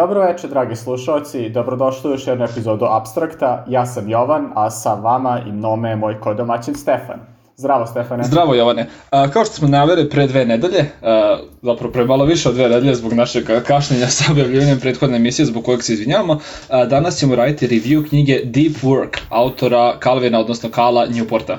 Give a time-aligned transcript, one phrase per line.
[0.00, 3.64] Dobro večer, dragi slušalci, dobrodošli u još jednu epizodu Abstrakta.
[3.68, 7.20] Ja sam Jovan, a sa vama i mnome je moj kodomaćin Stefan.
[7.56, 8.24] Zdravo, Stefane.
[8.24, 8.86] Zdravo, Jovane.
[9.10, 12.68] A, kao što smo navjeli pre dve nedelje, a, zapravo pre malo više od dve
[12.68, 17.34] nedelje zbog našeg kašnjenja sa objavljivanjem prethodne emisije zbog kojeg se izvinjavamo, a, danas ćemo
[17.34, 21.56] raditi review knjige Deep Work autora Calvina, odnosno Kala Newporta.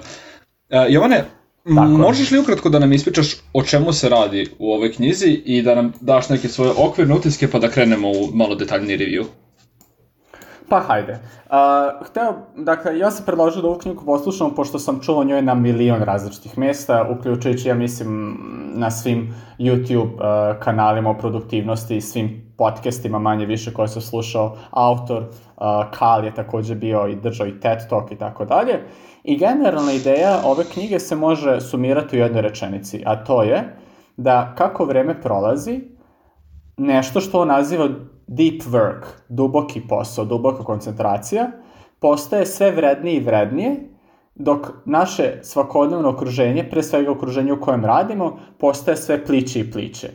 [0.69, 1.25] A, Jovane,
[1.63, 1.81] Tako.
[1.81, 5.75] Možeš li ukratko da nam ispričaš o čemu se radi u ovoj knjizi i da
[5.75, 9.25] nam daš neke svoje okvirne utiske pa da krenemo u malo detaljniji review?
[10.71, 11.13] Pa hajde.
[11.13, 15.53] Uh, hteo, dakle, ja sam predložio da ovu knjigu poslušam, pošto sam čuo njoj na
[15.53, 18.37] milion različitih mesta, uključujući, ja mislim,
[18.73, 24.57] na svim YouTube uh, kanalima o produktivnosti i svim podcastima manje više koje sam slušao.
[24.69, 25.65] Autor uh,
[25.99, 28.79] Kal je takođe bio i držao i TED Talk i tako dalje.
[29.23, 33.75] I generalna ideja ove knjige se može sumirati u jednoj rečenici, a to je
[34.17, 35.81] da kako vreme prolazi,
[36.77, 37.89] nešto što on naziva
[38.31, 41.51] deep work, duboki posao, duboka koncentracija,
[41.99, 43.75] postaje sve vrednije i vrednije,
[44.35, 50.09] dok naše svakodnevno okruženje, pre svega okruženje u kojem radimo, postaje sve pliće i pliće.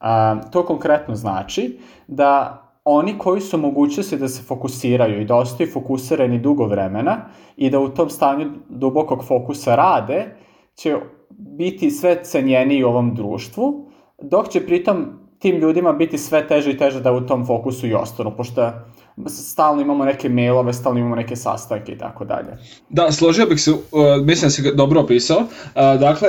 [0.00, 5.70] A, to konkretno znači da oni koji su mogućnosti da se fokusiraju i da ostaju
[5.72, 7.16] fokusirani dugo vremena
[7.56, 10.36] i da u tom stanju dubokog fokusa rade,
[10.74, 10.96] će
[11.30, 13.90] biti sve cenjeniji u ovom društvu,
[14.22, 17.94] dok će pritom tim ljudima biti sve teže i teže da u tom fokusu i
[17.94, 18.72] ostanu, pošto
[19.28, 22.58] stalno imamo neke mailove, stalno imamo neke sastanke i tako dalje.
[22.88, 23.78] Da, složio bih se, uh,
[24.24, 25.38] mislim da si dobro opisao.
[25.38, 25.46] Uh,
[26.00, 26.28] dakle,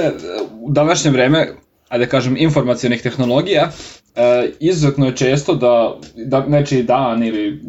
[0.62, 1.48] u današnje vreme,
[1.90, 4.22] ajde da kažem, informacijonih tehnologija, uh,
[4.60, 7.62] izuzetno je često da, da nečiji dan ili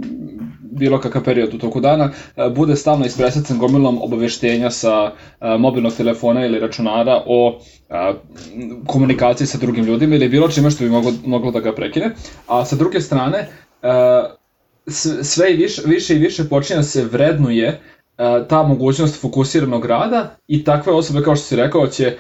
[0.79, 5.93] bilo kakav period u toku dana uh, bude stalno ispresacan gomilom obaveštenja sa uh, mobilnog
[5.93, 8.15] telefona ili računara o a,
[8.87, 12.15] komunikaciji sa drugim ljudima ili bilo čime što bi moglo, moglo da ga prekine.
[12.47, 13.49] A sa druge strane,
[15.23, 17.81] sve i više, više i više počinje da se vrednuje
[18.49, 22.17] ta mogućnost fokusiranog rada i takve osobe, kao što si rekao, će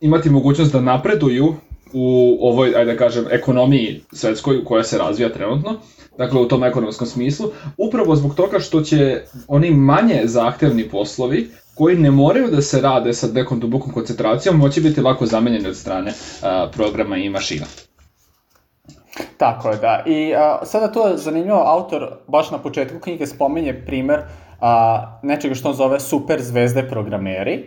[0.00, 1.54] imati mogućnost da napreduju
[1.92, 5.76] u ovoj, ajde da kažem, ekonomiji svetskoj koja se razvija trenutno,
[6.20, 11.96] dakle u tom ekonomskom smislu, upravo zbog toga što će oni manje zahtevni poslovi koji
[11.96, 16.12] ne moraju da se rade sa nekom dubokom koncentracijom, moći biti lako zamenjeni od strane
[16.42, 17.66] a, programa i mašina.
[19.36, 20.02] Tako je, da.
[20.06, 24.20] I a, sada to je zanimljivo, autor baš na početku knjige spominje primer
[24.60, 27.64] a, nečega što on zove super zvezde programeri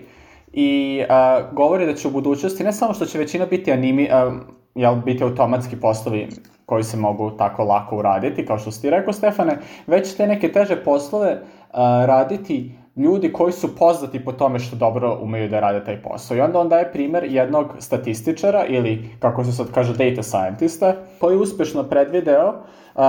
[0.54, 4.32] i a, govori da će u budućnosti, ne samo što će većina biti animi, a,
[4.76, 6.30] jel, biti automatski poslovi
[6.66, 9.58] koji se mogu tako lako uraditi, kao što si ti rekao, Stefane,
[9.88, 11.42] već te neke teže poslove
[11.72, 16.38] a, raditi ljudi koji su poznati po tome što dobro umeju da rade taj posao.
[16.38, 21.36] I onda on daje primer jednog statističara ili, kako se sad kaže, data scientista, koji
[21.36, 23.02] je uspešno predvideo uh,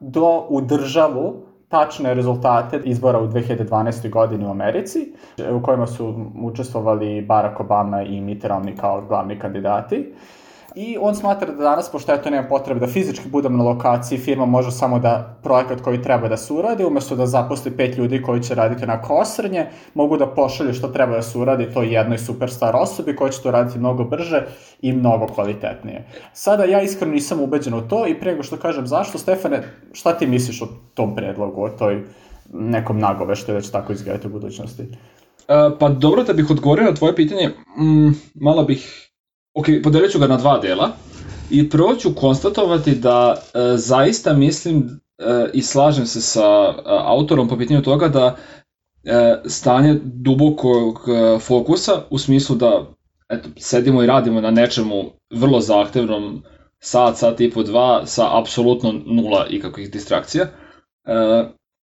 [0.00, 1.34] do u državu
[1.68, 4.10] tačne rezultate izbora u 2012.
[4.10, 5.12] godini u Americi,
[5.52, 10.12] u kojima su učestvovali Barack Obama i Mitt Romney kao glavni kandidati.
[10.74, 14.46] I on smatra da danas, pošto eto nema potrebe da fizički budemo na lokaciji, firma
[14.46, 18.42] može samo da projekat koji treba da se uradi, umesto da zaposli pet ljudi koji
[18.42, 22.76] će raditi na kosrnje, mogu da pošalju što treba da se uradi toj jednoj superstar
[22.76, 24.46] osobi koja će to raditi mnogo brže
[24.82, 26.08] i mnogo kvalitetnije.
[26.32, 29.62] Sada ja iskreno nisam ubeđen u to i prego što kažem zašto, Stefane,
[29.92, 32.02] šta ti misliš o tom predlogu, o toj
[32.52, 34.82] nekom nagovešte da će tako izgledati u budućnosti?
[34.82, 37.48] Uh, pa dobro da bih odgovorio na tvoje pitanje,
[37.78, 39.03] mm, malo bih
[39.54, 40.90] ok, podelit ću ga na dva dela
[41.50, 47.48] i prvo ću konstatovati da e, zaista mislim e, i slažem se sa e, autorom
[47.48, 48.36] po pitanju toga da
[49.04, 52.86] e, stanje dubokog e, fokusa u smislu da
[53.28, 56.42] eto, sedimo i radimo na nečemu vrlo zahtevnom
[56.80, 60.44] sat, sat i po dva sa apsolutno nula ikakvih distrakcija.
[60.44, 60.50] E,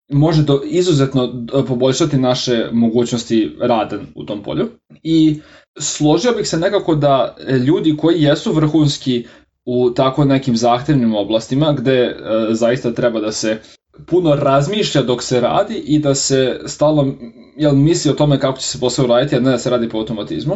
[0.09, 4.69] može do, izuzetno poboljšati naše mogućnosti rada u tom polju
[5.03, 5.39] i
[5.79, 7.35] složio bih se nekako da
[7.67, 9.25] ljudi koji jesu vrhunski
[9.65, 12.15] u tako nekim zahtevnim oblastima gde e,
[12.51, 13.57] zaista treba da se
[14.05, 17.13] puno razmišlja dok se radi i da se stalno
[17.57, 19.97] jel, misli o tome kako će se posao raditi, a ne da se radi po
[19.97, 20.55] automatizmu.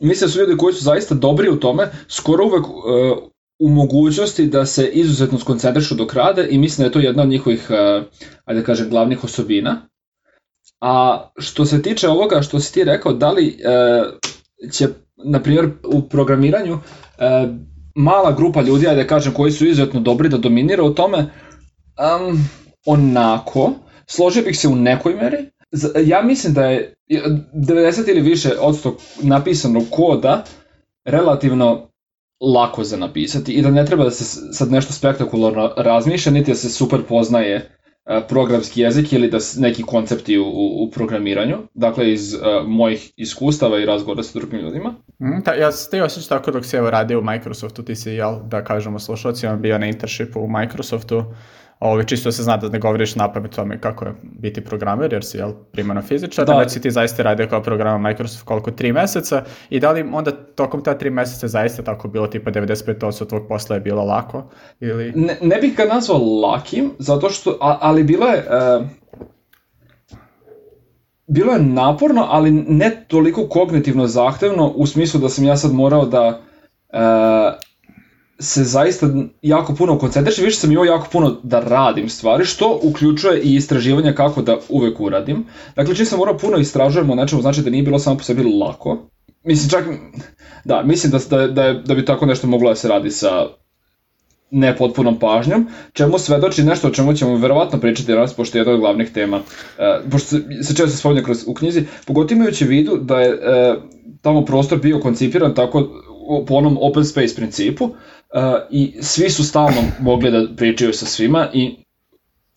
[0.00, 3.28] Mislim da su ljudi koji su zaista dobri u tome, skoro uvek e,
[3.58, 7.28] u mogućnosti da se izuzetno skoncentrišu dok rade i mislim da je to jedna od
[7.28, 8.02] njihovih, e,
[8.44, 9.88] ajde da kažem, glavnih osobina.
[10.80, 14.02] A što se tiče ovoga što si ti rekao, da li e,
[14.72, 14.88] će,
[15.24, 16.78] na primjer, u programiranju
[17.18, 17.48] e,
[17.94, 22.44] mala grupa ljudi, ajde da kažem, koji su izuzetno dobri da dominira u tome, um,
[22.86, 23.72] onako,
[24.06, 25.36] složio bih se u nekoj meri.
[26.06, 30.44] Ja mislim da je 90 ili više odsto napisanog koda
[31.04, 31.87] relativno
[32.40, 36.54] lako za napisati i da ne treba da se sad nešto spektakularno razmišlja, niti da
[36.54, 37.78] se super poznaje
[38.28, 40.44] programski jezik ili da neki koncepti u,
[40.82, 44.94] u programiranju, dakle iz uh, mojih iskustava i razgovora sa drugim ljudima.
[45.20, 48.10] Mm, ta, ja se te osjećam tako dok si evo radio u Microsoftu, ti si,
[48.10, 51.24] jel, da kažemo slušalcima, bio na internshipu u Microsoftu,
[51.80, 55.24] Ovo, čisto se zna da ne govoriš na pamet tome kako je biti programer, jer
[55.24, 56.58] si jel, primano fizičar, da.
[56.58, 60.30] već si ti zaista radio kao programa Microsoft koliko tri meseca i da li onda
[60.30, 64.44] tokom ta tri meseca zaista tako bilo, tipa 95% tvog posla je bilo lako?
[64.80, 65.12] Ili...
[65.16, 68.46] Ne, ne bih ga nazvao lakim, zato što, a, ali bilo je...
[68.80, 68.86] Uh,
[71.26, 76.04] bilo je naporno, ali ne toliko kognitivno zahtevno u smislu da sam ja sad morao
[76.06, 76.40] da
[76.92, 77.67] uh,
[78.40, 79.06] se zaista
[79.42, 84.12] jako puno koncentrišem, više sam imao jako puno da radim stvari, što uključuje i istraživanja
[84.12, 85.44] kako da uvek uradim.
[85.76, 88.42] Dakle, čim sam morao puno istražujem o nečemu, znači da nije bilo samo po sebi
[88.42, 88.98] lako.
[89.44, 89.84] Mislim, čak,
[90.64, 93.46] da, mislim da, da, da, da bi tako nešto moglo da se radi sa
[94.50, 98.80] nepotpunom pažnjom, čemu svedoči nešto o čemu ćemo verovatno pričati danas, pošto je jedna od
[98.80, 100.28] glavnih tema, uh, pošto
[100.62, 103.82] se često spominja kroz, u knjizi, pogotovo imajući vidu da je uh,
[104.22, 105.88] tamo prostor bio koncipiran tako
[106.46, 107.96] po onom open space principu, uh,
[108.70, 111.76] i svi su stalno mogli da pričaju sa svima i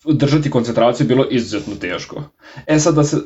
[0.04, 2.22] držati koncentraciju bilo izuzetno teško.
[2.66, 3.16] E sad da se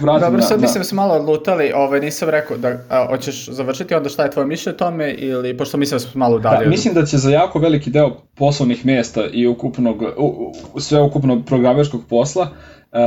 [0.00, 3.48] vratim Dobro, sad na, mislim da smo malo odlutali, ovaj, nisam rekao da a, hoćeš
[3.48, 6.64] završiti onda šta je tvoje mišljenje o tome ili pošto mislim da smo malo udalili.
[6.64, 11.02] Da, mislim da će za jako veliki deo poslovnih mesta i ukupnog, u, u, sve
[11.02, 12.98] ukupnog programerskog posla uh,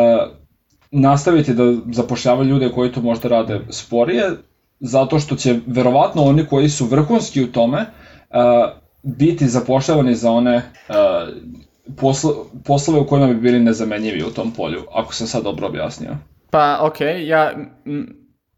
[0.92, 1.64] nastaviti da
[1.94, 4.32] zapošljavaju ljude koji to možda rade sporije,
[4.80, 7.86] zato što će verovatno oni koji su vrhunski u tome
[9.04, 10.62] biti zapošljavani za one
[11.98, 16.18] poslo, poslove u kojima bi bili nezamenjivi u tom polju, ako sam sad dobro objasnio.
[16.50, 17.54] Pa, okej, okay, ja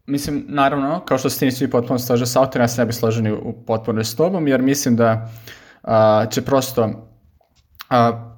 [0.06, 3.32] mislim, naravno, kao što ste nisi potpuno slaže sa autorom, ja se ne bi složeni
[3.32, 5.30] u potpuno s tobom, jer mislim da
[5.82, 5.90] uh,
[6.30, 8.29] će prosto uh,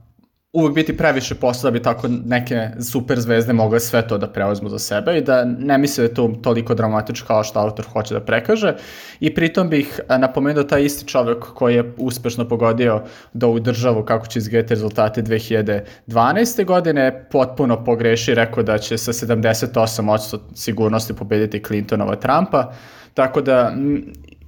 [0.52, 4.68] uvek biti previše posla da bi tako neke super zvezde mogle sve to da preuzmu
[4.68, 8.14] za sebe i da ne misle da je to toliko dramatično kao što autor hoće
[8.14, 8.74] da prekaže.
[9.20, 13.02] I pritom bih napomenuo taj isti čovjek koji je uspešno pogodio
[13.32, 16.64] da u državu kako će izgledati rezultate 2012.
[16.64, 22.72] godine, potpuno pogreši, rekao da će sa 78% sigurnosti pobediti Clintonova Trumpa.
[23.14, 23.72] Tako da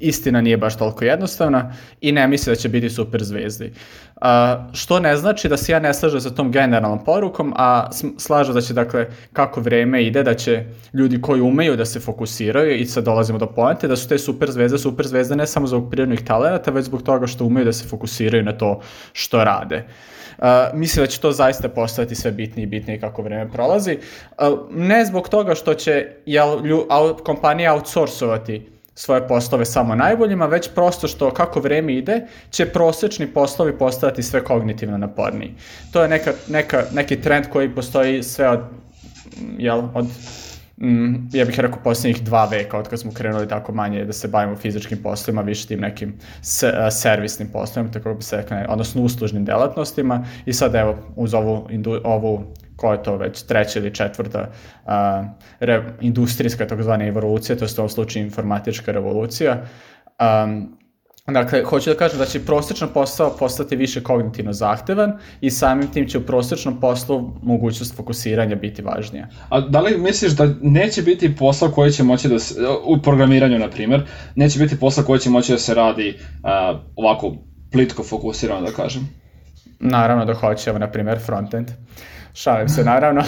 [0.01, 3.73] istina nije baš toliko jednostavna i ne misli da će biti super zvezdi.
[4.17, 4.29] Uh,
[4.73, 8.61] što ne znači da se ja ne slažem sa tom generalnom porukom, a slažem da
[8.61, 13.05] će, dakle, kako vreme ide, da će ljudi koji umeju da se fokusiraju, i sad
[13.05, 16.71] dolazimo do poente, da su te super zvezde super zvezde ne samo zbog prirodnih talenata,
[16.71, 18.81] već zbog toga što umeju da se fokusiraju na to
[19.13, 19.85] što rade.
[20.39, 20.45] Uh,
[20.75, 23.99] mislim da će to zaista postati sve bitnije i bitnije kako vreme prolazi.
[23.99, 26.87] Uh, ne zbog toga što će jel, lju,
[27.25, 33.79] kompanije outsourcovati svoje poslove samo najboljima, već prosto što kako vreme ide, će prosečni poslovi
[33.79, 35.55] postati sve kognitivno naporniji.
[35.93, 38.61] To je neka, neka, neki trend koji postoji sve od,
[39.59, 40.07] jel, od
[40.77, 44.29] mm, ja bih rekao posljednjih dva veka od kad smo krenuli tako manje da se
[44.29, 49.03] bavimo fizičkim poslovima, više tim nekim se, a, servisnim poslovima, tako bi se rekao, odnosno
[49.03, 52.45] uslužnim delatnostima i sad evo uz ovu, indu, ovu
[52.77, 54.51] ko je to već treća ili četvrta
[54.87, 55.25] a,
[55.61, 59.63] re, industrijska takozvana evolucija, to je u ovom slučaju informatička revolucija.
[60.21, 60.77] Um,
[61.33, 66.09] Dakle, hoću da kažem da će prosječan posao postati više kognitivno zahtevan i samim tim
[66.09, 69.29] će u prosječnom poslu mogućnost fokusiranja biti važnija.
[69.49, 72.55] A da li misliš da neće biti posao koji će moći da se,
[72.85, 74.03] u programiranju na primjer,
[74.35, 77.33] neće biti posao koji će moći da se radi uh, ovako
[77.73, 79.09] plitko fokusirano da kažem?
[79.81, 81.69] Naravno da hoće, evo na primjer frontend.
[81.69, 81.75] Uh,
[82.37, 83.23] Šalim se naravno,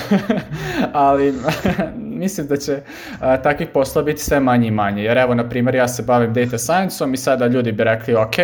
[0.92, 1.34] ali
[2.22, 2.80] mislim da će
[3.20, 5.02] a, takvih posla biti sve manje i manje.
[5.02, 8.36] Jer evo, na primjer, ja se bavim data science-om i sada ljudi bi rekli, ok,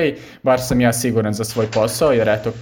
[0.43, 2.53] bar sam ja siguran za svoj posao, jer eto,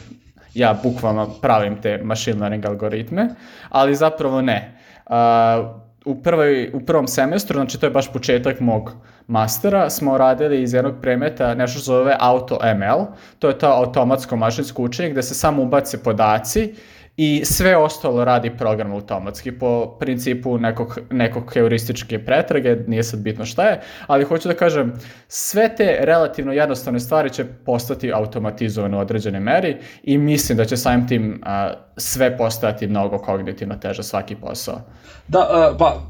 [0.55, 3.29] ja bukvalno pravim te machine learning algoritme,
[3.69, 4.79] ali zapravo ne.
[5.07, 8.93] A, u, prvoj, u prvom semestru, znači to je baš početak mog
[9.27, 13.05] mastera, smo radili iz jednog predmeta nešto što zove AutoML,
[13.39, 16.75] to je to automatsko mašinsko učenje gde se samo ubace podaci
[17.23, 23.45] i sve ostalo radi program automatski po principu nekog, nekog heurističke pretrage, nije sad bitno
[23.45, 24.93] šta je, ali hoću da kažem,
[25.29, 30.77] sve te relativno jednostavne stvari će postati automatizovane u određene meri i mislim da će
[30.77, 34.81] samim tim a, sve postati mnogo kognitivno teže svaki posao.
[35.29, 36.01] Da, a, pa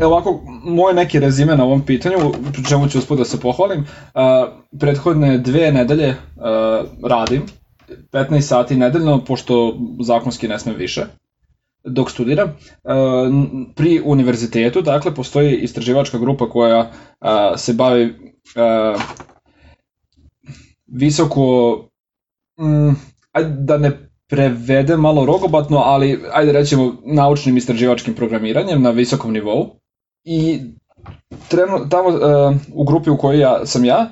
[0.00, 2.16] Evo ovako, moje neki rezime na ovom pitanju,
[2.68, 3.80] čemu ću uspud da se pohvalim.
[3.80, 4.22] Uh,
[4.80, 7.42] prethodne dve nedelje uh, radim
[8.12, 11.06] 15 sati nedeljno, pošto zakonski ne sme više
[11.84, 12.48] dok studiram.
[12.48, 12.54] E,
[13.74, 16.90] pri univerzitetu, dakle, postoji istraživačka grupa koja
[17.56, 18.14] se bavi
[20.86, 21.78] visoko,
[22.60, 22.90] mm,
[23.32, 29.66] ajde da ne prevede malo rogobatno, ali ajde rećemo naučnim istraživačkim programiranjem na visokom nivou.
[30.24, 30.60] I
[31.90, 32.08] tamo
[32.72, 34.10] u grupi u kojoj ja, sam ja,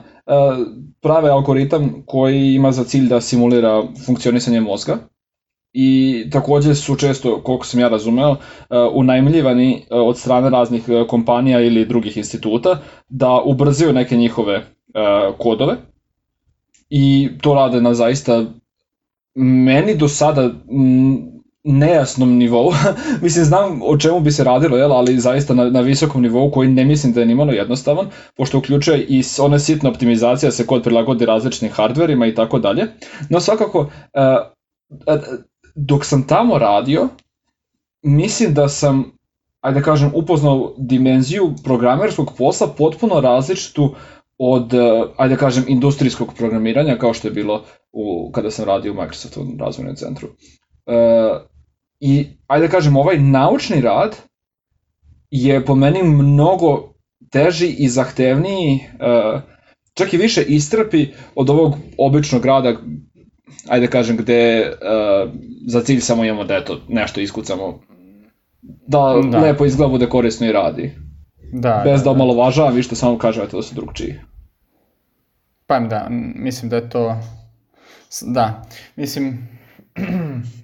[1.05, 4.99] prave algoritam koji ima za cilj da simulira funkcionisanje mozga.
[5.73, 8.37] I takođe su često, koliko sam ja razumeo, uh,
[8.93, 14.67] unajmljivani uh, od strane raznih uh, kompanija ili drugih instituta da ubrzaju neke njihove
[15.39, 15.77] kodove.
[16.91, 18.45] I to rade na zaista
[19.35, 20.51] meni do sada
[21.65, 22.73] nejasnom nivou,
[23.23, 26.69] mislim znam o čemu bi se radilo, jel, ali zaista na, na visokom nivou koji
[26.69, 30.83] ne mislim da je nimalo jednostavan, pošto uključuje i one sitne optimizacije, da se kod
[30.83, 32.87] prilagodi različitim hardverima i tako dalje,
[33.31, 33.89] no svakako uh,
[35.75, 37.09] dok sam tamo radio,
[38.03, 39.15] mislim da sam
[39.61, 43.95] ajde da kažem, upoznao dimenziju programerskog posla potpuno različitu
[44.39, 44.75] od,
[45.17, 49.47] ajde da kažem, industrijskog programiranja, kao što je bilo u, kada sam radio u Microsoftu
[49.59, 50.29] razvojnom centru.
[50.87, 51.54] Uh,
[52.07, 54.17] I, ajde da kažem, ovaj naučni rad
[55.31, 56.95] je po meni mnogo
[57.31, 59.41] teži i zahtevniji, uh,
[59.95, 62.77] čak i više istrpi od ovog običnog rada,
[63.69, 65.33] ajde da kažem, gde uh,
[65.67, 67.81] za cilj samo imamo da eto, nešto iskucamo,
[68.63, 69.39] da, da.
[69.39, 70.93] lepo izgleda bude korisno i radi.
[71.53, 74.15] Da, Bez da, da, da omalovažavam, vi što samo kažete da su drugčiji.
[75.67, 76.07] Pa da,
[76.37, 77.17] mislim da je to...
[78.23, 78.63] Da,
[78.97, 79.49] mislim...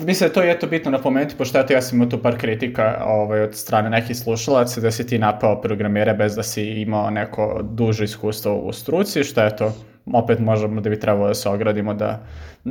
[0.00, 3.40] Mislim da to je to bitno napomenuti, pošto ja sam imao tu par kritika ovaj,
[3.40, 8.04] od strane nekih slušalaca da si ti napao programere bez da si imao neko duže
[8.04, 9.72] iskustvo u struci, što je to
[10.12, 12.22] opet možemo da bi trebalo da se ogradimo da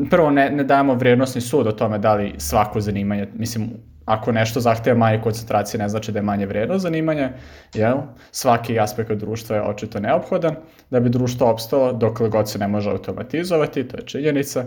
[0.10, 3.70] prvo ne, ne dajemo vrijednostni sud o tome da li svako zanimanje, mislim
[4.06, 7.30] ako nešto zahteva manje koncentracije ne znači da je manje vredno zanimanje,
[7.74, 7.98] jel?
[8.32, 10.56] Svaki aspekt društva je očito neophodan
[10.90, 14.66] da bi društvo opstalo dokle god se ne može automatizovati, to je činjenica.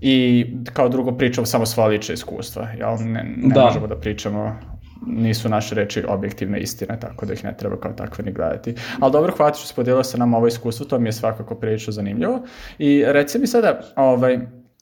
[0.00, 2.96] I kao drugo pričamo samo svoje lične iskustva, jel?
[3.00, 3.64] Ne, ne da.
[3.64, 4.56] možemo da pričamo
[5.06, 8.74] nisu naše reči objektivne istine, tako da ih ne treba kao takve ni gledati.
[9.00, 11.92] Ali dobro, hvala što se podijelio sa nama ovo iskustvo, to mi je svakako prilično
[11.92, 12.42] zanimljivo.
[12.78, 14.38] I reci mi sada, ovaj,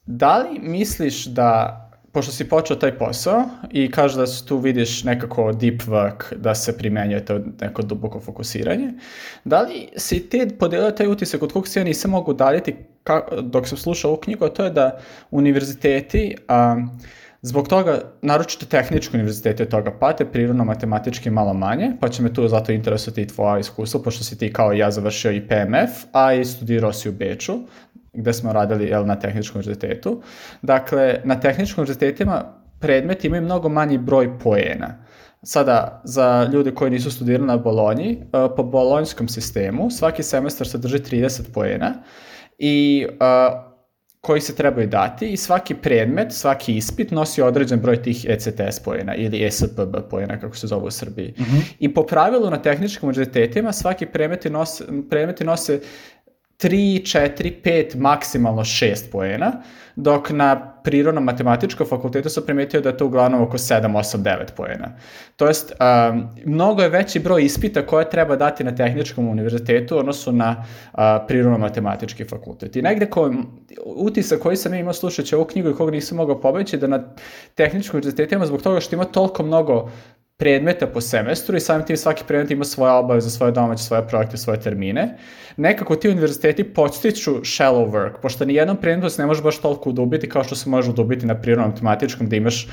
[0.06, 1.80] da li misliš da
[2.14, 6.78] pošto si počeo taj posao i kaže da tu vidiš nekako deep work da se
[6.78, 8.92] primenjuje to neko duboko fokusiranje,
[9.44, 12.76] da li si ti podelio taj utisak od kog se ja nisam mogu daljeti
[13.42, 14.98] dok sam slušao ovu knjigu, a to je da
[15.30, 16.76] univerziteti a,
[17.44, 22.48] Zbog toga, naročito tehnički univerziteti od toga pate, prirodno-matematički malo manje, pa će me tu
[22.48, 26.44] zato interesovati i tvoja iskustva, pošto si ti kao ja završio i PMF, a i
[26.44, 27.58] studirao si u Beču,
[28.14, 30.22] gde smo radili jel, na tehničkom univerzitetu.
[30.62, 32.44] Dakle, na tehničkim univerzitetima
[32.80, 35.04] predmeti imaju mnogo manji broj poena.
[35.42, 40.98] Sada, za ljude koji nisu studirali na Bolonji, e, po bolonjskom sistemu svaki semestar sadrži
[40.98, 41.94] 30 poena
[42.58, 43.74] i uh,
[44.24, 49.14] koji se trebaju dati i svaki predmet, svaki ispit nosi određen broj tih ECTS pojena
[49.14, 51.34] ili ESPB pojena kako se zove u Srbiji.
[51.38, 51.74] Mm -hmm.
[51.78, 55.80] I po pravilu na tehničkim univerzitetima svaki predmeti nose, predmeti nose
[56.64, 59.52] 3, 4, 5, maksimalno 6 poena,
[59.96, 64.96] dok na prirodno-matematičkom fakultetu sam primetio da je to uglavnom oko 7, 8, 9 poena.
[65.36, 70.32] To jest, um, mnogo je veći broj ispita koje treba dati na tehničkom univerzitetu odnosu
[70.32, 72.76] na uh, prirodno-matematički fakultet.
[72.76, 73.34] I negde ko,
[73.84, 77.04] utisak koji sam imao slušajući ovu knjigu i kog nisam mogao pobeći da na
[77.54, 79.90] tehničkom univerzitetima zbog toga što ima toliko mnogo
[80.36, 84.36] predmeta po semestru i samim tim svaki predmet ima svoje obaveze, svoje domaće, svoje projekte,
[84.36, 85.18] svoje termine.
[85.56, 89.90] Nekako ti univerziteti podstiču shallow work, pošto ni jednom predmetu se ne može baš toliko
[89.90, 92.68] udubiti kao što se može udubiti na prirodnom matematičkom gde imaš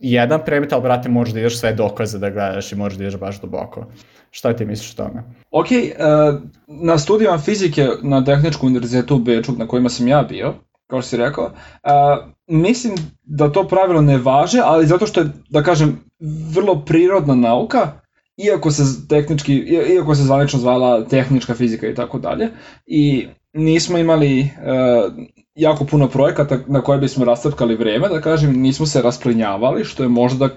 [0.00, 3.20] jedan predmet, ali brate možeš da ideš sve dokaze da gledaš i možeš da ideš
[3.20, 3.86] baš duboko.
[4.30, 5.22] Šta ti misliš o tome?
[5.50, 10.54] Ok, uh, na studijama fizike na Tehničkom univerzitetu u Beču na kojima sam ja bio,
[10.86, 15.26] kao što si rekao, uh, mislim da to pravilo ne važe, ali zato što je,
[15.48, 16.07] da kažem,
[16.54, 18.00] vrlo prirodna nauka,
[18.36, 19.54] iako se tehnički,
[19.94, 22.48] iako se zvanično zvala tehnička fizika i tako dalje,
[22.86, 25.12] i nismo imali uh,
[25.54, 30.08] jako puno projekata na koje bismo rastrkali vreme, da kažem, nismo se rasplinjavali, što je
[30.08, 30.48] možda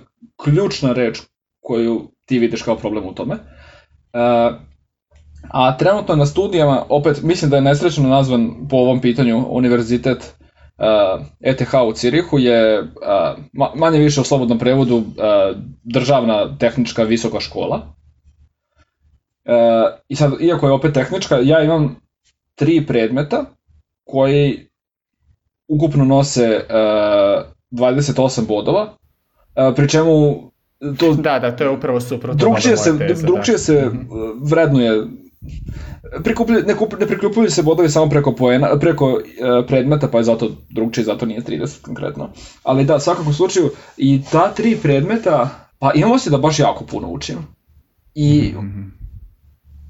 [0.43, 1.21] ključna reč
[1.59, 3.33] koju ti vidiš kao problem u tome.
[3.33, 4.59] Uh,
[5.49, 10.35] a trenutno na studijama, opet mislim da je nesrećno nazvan po ovom pitanju univerzitet
[11.39, 12.87] ETH u Cirihu je uh,
[13.75, 15.03] manje više u slobodnom prevodu uh,
[15.83, 17.95] državna tehnička visoka škola.
[19.45, 19.53] Uh,
[20.07, 21.95] I sad, iako je opet tehnička, ja imam
[22.55, 23.45] tri predmeta
[24.03, 24.67] koji
[25.67, 30.51] ukupno nose uh, 28 bodova, uh, pri čemu
[30.97, 31.13] to...
[31.13, 32.39] Da, da, to je upravo suprotno.
[32.39, 32.91] Drugčije se,
[33.23, 33.57] drugčije da.
[33.57, 33.91] se
[34.41, 35.07] vrednuje
[36.23, 39.21] prikuplju, ne, kup, ne prikupljuju se bodovi samo preko, poena, preko uh,
[39.67, 42.29] predmeta, pa je zato drugčije, zato nije 30 konkretno.
[42.63, 47.07] Ali da, svakako slučaju, i ta tri predmeta, pa imamo se da baš jako puno
[47.07, 47.37] učim.
[48.15, 48.89] I mm -hmm.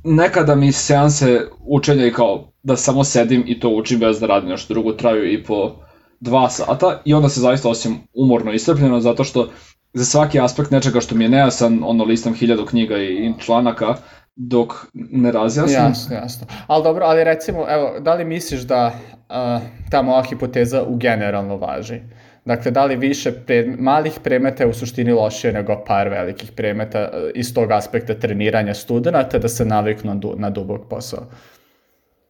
[0.04, 4.50] nekada mi seanse učenja i kao da samo sedim i to učim bez da radim
[4.50, 5.76] nešto drugo, traju i po
[6.20, 9.50] dva sata i onda se zaista osim umorno iscrpljeno zato što
[9.94, 13.96] za svaki aspekt nečega što mi je nejasan, ono listam hiljadu knjiga i članaka,
[14.36, 15.82] dok ne razjasnim.
[15.82, 16.48] Jasno, jasno.
[16.68, 21.58] Ali dobro, ali recimo, evo, da li misliš da uh, ta moja hipoteza u generalno
[21.58, 22.00] važi?
[22.46, 27.10] Dakle, da li više pred, malih predmeta je u suštini lošije nego par velikih predmeta
[27.14, 31.24] uh, iz tog aspekta treniranja studenta da se naviknu na, na dubog posao?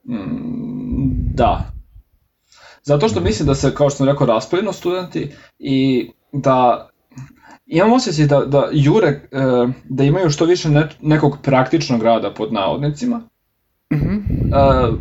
[0.10, 1.72] Mm, da.
[2.84, 6.90] Zato što mislim da se, kao što sam rekao, raspoljeno studenti i da
[7.72, 9.20] imam osjećaj da, da jure, e,
[9.90, 13.18] da imaju što više ne, nekog praktičnog rada pod navodnicima
[13.94, 14.22] mm -hmm.
[14.56, 14.92] e,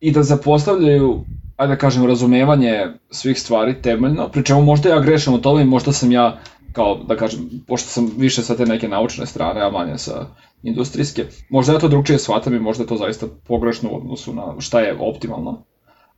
[0.00, 1.24] i da zapostavljaju,
[1.56, 5.66] ajde da kažem, razumevanje svih stvari temeljno, pri čemu možda ja grešam u tome i
[5.66, 6.38] možda sam ja
[6.72, 10.26] kao da kažem, pošto sam više sa te neke naučne strane, a manje sa
[10.62, 14.54] industrijske, možda ja to drugčije shvatam i možda je to zaista pogrešno u odnosu na
[14.58, 15.62] šta je optimalno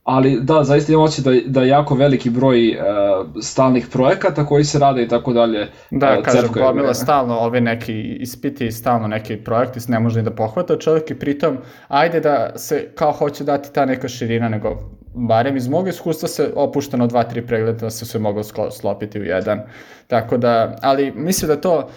[0.07, 4.63] ali da, zaista imam osjećaj da, da je jako veliki broj uh, stalnih projekata koji
[4.63, 5.67] se rade i tako dalje.
[5.91, 10.35] Da, uh, kažem, gomila stalno ove neki ispiti, stalno neki projekti, ne može ni da
[10.35, 14.77] pohvata čovjek i pritom, ajde da se kao hoće dati ta neka širina, nego
[15.13, 19.23] barem iz mog iskustva se opušteno dva, tri pregleda da se sve moglo slopiti u
[19.23, 19.61] jedan.
[20.07, 21.89] Tako da, ali mislim da to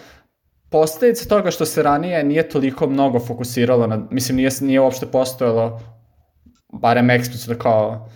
[0.71, 5.81] posledica toga što se ranije nije toliko mnogo fokusiralo na, mislim nije, nije uopšte postojalo
[6.73, 8.09] barem eksplicitno kao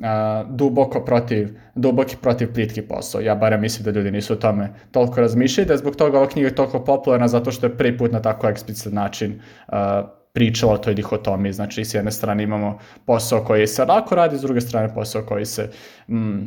[0.00, 3.20] uh, duboko protiv, duboki protiv plitki posao.
[3.20, 6.28] Ja barem mislim da ljudi nisu o tome toliko razmišljali, da je zbog toga ova
[6.28, 9.74] knjiga je toliko popularna zato što je prvi put na tako eksplicit način uh,
[10.32, 11.52] pričala o toj dihotomiji.
[11.52, 15.46] Znači, s jedne strane imamo posao koji se lako radi, s druge strane posao koji
[15.46, 15.70] se
[16.08, 16.38] mm,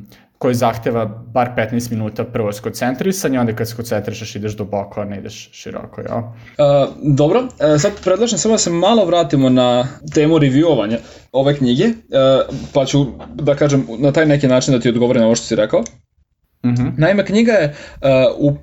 [0.43, 5.17] koji zahteva bar 15 minuta prvo skoncentrisanje, onda kad se koncentrišeš ideš duboko, a ne
[5.19, 6.17] ideš široko, ja?
[6.17, 10.97] Uh, dobro, uh, sad predlažem samo da se malo vratimo na temu reviewovanja
[11.31, 15.25] ove knjige, uh, pa ću da kažem na taj neki način da ti odgovorim na
[15.25, 15.79] ovo što si rekao.
[15.79, 16.81] Uh mhm.
[16.81, 16.91] -huh.
[16.97, 18.57] Naime, knjiga je uh, u,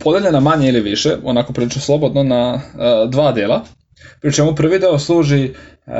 [0.00, 3.64] podeljena manje ili više, onako prilično slobodno, na uh, dva dela.
[4.20, 5.94] Pri čemu prvi deo služi uh,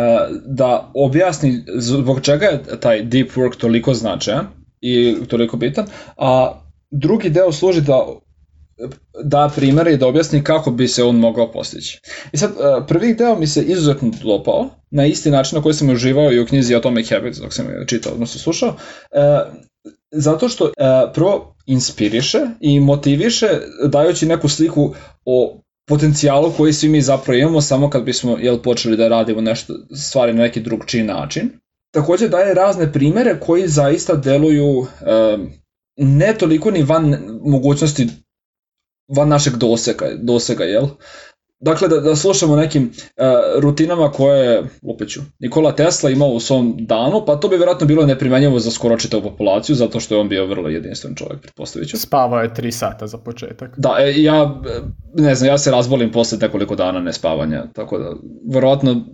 [0.46, 4.46] da objasni zbog čega je taj deep work toliko značajan,
[4.84, 8.06] i toliko bitan, a drugi deo služi da
[9.24, 12.00] da primere i da objasni kako bi se on mogao postići.
[12.32, 15.90] I sad, e, prvi deo mi se izuzetno dopao, na isti način na koji sam
[15.90, 18.76] uživao i u knjizi Atomic Habits dok sam je čitao, odnosno slušao,
[19.12, 19.40] e,
[20.12, 20.72] zato što e,
[21.14, 23.46] prvo inspiriše i motiviše
[23.88, 24.94] dajući neku sliku
[25.24, 29.74] o potencijalu koji svi mi zapravo imamo samo kad bismo jel, počeli da radimo nešto,
[29.96, 31.50] stvari na neki drugčiji način.
[31.94, 34.86] Takođe daje razne primere koji zaista deluju
[35.96, 38.08] ne toliko ni van mogućnosti
[39.16, 40.86] van našeg dosega, dosega jel?
[41.60, 46.76] Dakle, da, da slušamo nekim uh, rutinama koje, opet ću, Nikola Tesla imao u svom
[46.78, 50.28] danu, pa to bi verovatno bilo neprimenjivo za skoro čitavu populaciju, zato što je on
[50.28, 51.98] bio vrlo jedinstven čovjek, pretpostavit ću.
[51.98, 53.74] Spavao je 3 sata za početak.
[53.76, 54.62] Da, e, ja,
[55.14, 58.14] ne znam, ja se razbolim posle nekoliko dana nespavanja, tako da,
[58.54, 59.04] verovatno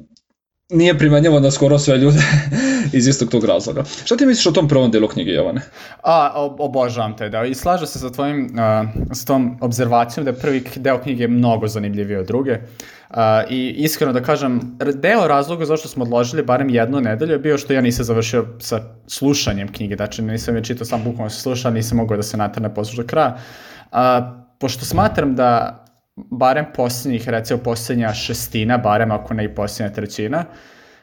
[0.70, 2.18] nije primenjivo na skoro sve ljude
[2.92, 3.84] iz istog tog razloga.
[4.04, 5.60] Šta ti misliš o tom prvom delu knjige, Jovane?
[6.02, 10.38] A, obožavam te deo i slažem se sa tvojim, uh, s tom obzervacijom da je
[10.38, 12.58] prvi deo knjige mnogo zanimljiviji od druge.
[13.10, 13.16] Uh,
[13.50, 14.60] I iskreno da kažem,
[14.94, 18.80] deo razloga zašto smo odložili barem jednu nedelju je bio što ja nisam završio sa
[19.06, 22.74] slušanjem knjige, znači nisam je čitao sam bukvalno se slušao, nisam mogao da se natrne
[22.74, 23.38] posluša kraja.
[23.92, 23.98] Uh,
[24.58, 25.84] pošto smatram da
[26.16, 30.44] barem posljednjih, recimo posljednja šestina, barem ako ne i posljednja trećina,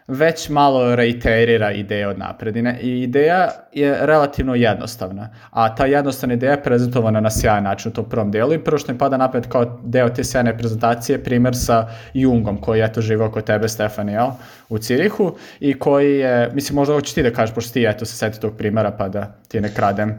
[0.07, 6.51] već malo reiterira ideje od napredine i ideja je relativno jednostavna, a ta jednostavna ideja
[6.51, 9.47] je prezentovana na sjajan način u tom prvom delu i prvo što mi pada napred
[9.47, 14.09] kao deo te sjajne prezentacije primer sa Jungom koji je to živao kod tebe Stefan,
[14.09, 14.27] jel,
[14.69, 18.15] u Cirihu i koji je, mislim možda hoćeš ti da kažeš pošto ti eto se
[18.15, 20.17] seti tog primera pa da ti ne kradem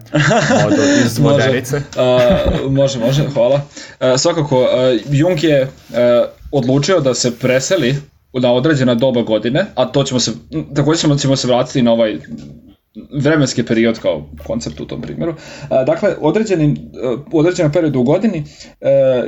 [0.65, 1.77] vodu iz vodenice.
[1.77, 3.55] uh, može, može, hvala.
[3.55, 4.69] Uh, svakako, uh,
[5.11, 5.69] Jung je uh,
[6.53, 7.97] odlučio da se preseli
[8.33, 10.33] na određena doba godine, a to ćemo se,
[10.75, 12.19] takođe ćemo, ćemo se vratiti na ovaj
[13.23, 15.35] vremenski period kao koncept u tom primjeru.
[15.87, 16.77] Dakle, određeni,
[17.33, 18.45] određenom periodu u godini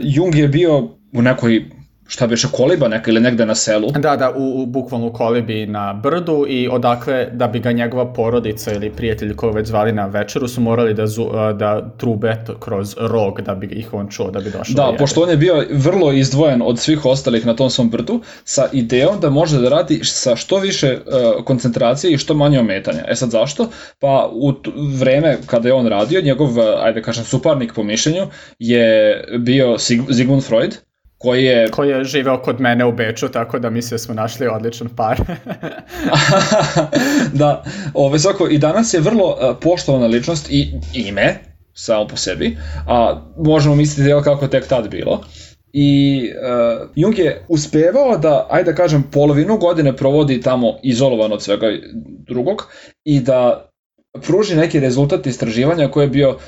[0.02, 0.78] Jung je bio
[1.12, 1.64] u nekoj
[2.10, 3.90] šta biše, koliba neka ili negde na selu.
[3.90, 8.72] Da, da, u, u bukvalno kolibi na brdu i odakle da bi ga njegova porodica
[8.72, 13.40] ili prijatelji koji već zvali na večeru su morali da, zu, da trube kroz rog
[13.40, 16.62] da bi ih on čuo, da bi došao Da, pošto on je bio vrlo izdvojen
[16.64, 20.58] od svih ostalih na tom svom brdu sa idejom da može da radi sa što
[20.58, 23.04] više uh, koncentracije i što manje ometanja.
[23.08, 23.68] E sad zašto?
[23.98, 24.54] Pa u
[24.98, 26.48] vreme kada je on radio, njegov,
[26.82, 28.26] ajde kažem, suparnik po mišljenju
[28.58, 30.89] je bio Sigmund Freud,
[31.22, 31.70] koji je...
[31.70, 35.18] Koji je živeo kod mene u Beču, tako da mislim da smo našli odličan par.
[37.40, 41.38] da, ove, svako, i danas je vrlo uh, poštovana ličnost i ime,
[41.72, 42.56] samo po sebi,
[42.86, 45.24] a možemo misliti da kako tek tad bilo.
[45.72, 51.42] I uh, Jung je uspevao da, ajde da kažem, polovinu godine provodi tamo izolovan od
[51.42, 51.66] svega
[52.28, 52.66] drugog
[53.04, 53.69] i da
[54.12, 56.38] pruži neki rezultat istraživanja koji je bio uh,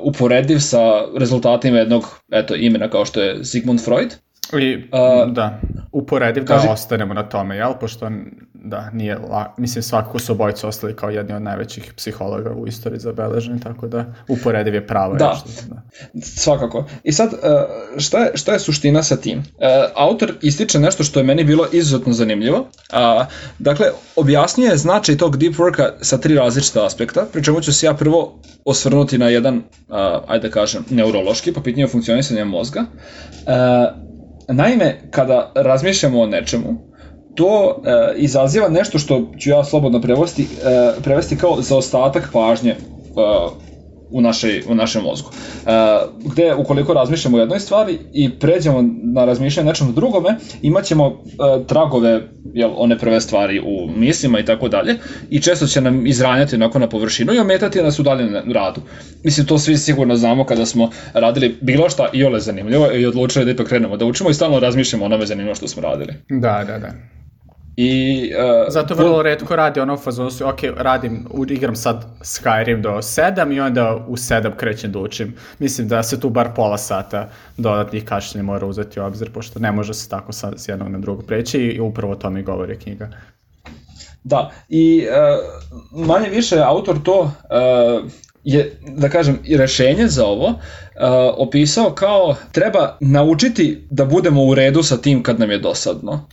[0.00, 4.14] uporediv sa rezultatima jednog eto, imena kao što je Sigmund Freud.
[4.52, 5.60] I, uh, da,
[5.92, 6.68] uporediv da kaži...
[6.68, 7.72] ostanemo na tome, jel?
[7.80, 8.10] Pošto,
[8.54, 9.54] da, nije, la...
[9.58, 14.04] mislim, svakako su obojice ostali kao jedni od najvećih psihologa u istoriji zabeleženi, tako da
[14.28, 15.14] uporediv je pravo.
[15.14, 15.82] Da, još, da.
[16.22, 16.84] svakako.
[17.04, 17.38] I sad, uh,
[17.98, 19.38] šta je, šta je suština sa tim?
[19.38, 19.44] Uh,
[19.94, 22.66] autor ističe nešto što je meni bilo izuzetno zanimljivo.
[23.58, 27.94] Dakle, objasnije značaj tog deep worka sa tri različita aspekta, pri čemu ću se ja
[27.94, 29.62] prvo osvrnuti na jedan,
[30.26, 32.84] ajde da kažem, neurološki, po pitanju funkcionisanja mozga.
[34.48, 36.76] Naime, kada razmišljamo o nečemu,
[37.34, 40.46] to e, izaziva nešto što ću ja slobodno prevesti, e,
[41.02, 42.76] prevesti kao zaostatak pažnje e,
[44.10, 45.30] u, našej, u našem mozgu.
[45.66, 45.70] E,
[46.24, 52.28] gde ukoliko razmišljamo o jednoj stvari i pređemo na razmišljanje nečem drugome, imaćemo e, tragove
[52.54, 54.94] jel, one prve stvari u mislima i tako dalje
[55.30, 58.80] i često će nam izranjati onako na površinu i ometati nas u daljem radu.
[59.24, 63.44] Mislim, to svi sigurno znamo kada smo radili bilo šta i ole zanimljivo i odlučili
[63.44, 66.14] da ipak krenemo da učimo i stalno razmišljamo o onome zanimljivo što smo radili.
[66.28, 66.92] Da, da, da.
[67.76, 72.90] I, uh, Zato vrlo redko radi ono fazonu su, ok, radim, igram sad Skyrim do
[72.90, 75.34] 7 i onda u 7 krećem da učim.
[75.58, 79.72] Mislim da se tu bar pola sata dodatnih kašnjenja mora uzeti u obzir, pošto ne
[79.72, 83.08] može se tako sad s jednog na drugo preći i upravo o tome govori knjiga.
[84.24, 85.06] Da, i
[85.92, 88.10] uh, manje više autor to uh,
[88.44, 90.56] je, da kažem, i rešenje za ovo uh,
[91.36, 96.28] opisao kao treba naučiti da budemo u redu sa tim kad nam je dosadno.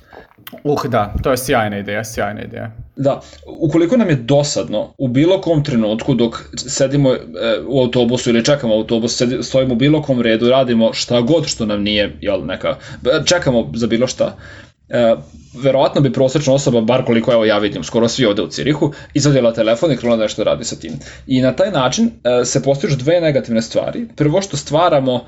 [0.63, 2.71] Uh, da, to je sjajna ideja, sjajna ideja.
[2.95, 3.21] Da,
[3.59, 7.19] ukoliko nam je dosadno u bilo kom trenutku dok sedimo e,
[7.67, 11.65] u autobusu ili čekamo autobus, sedi, stojimo u bilo kom redu, radimo šta god što
[11.65, 12.75] nam nije, jel, neka,
[13.25, 14.37] čekamo za bilo šta,
[14.89, 15.15] e,
[15.63, 19.53] verovatno bi prosečna osoba, bar koliko evo ja vidim, skoro svi ovde u Cirihu, izvadila
[19.53, 20.93] telefon i krenula nešto radi sa tim.
[21.27, 24.07] I na taj način e, se postižu dve negativne stvari.
[24.15, 25.25] Prvo što stvaramo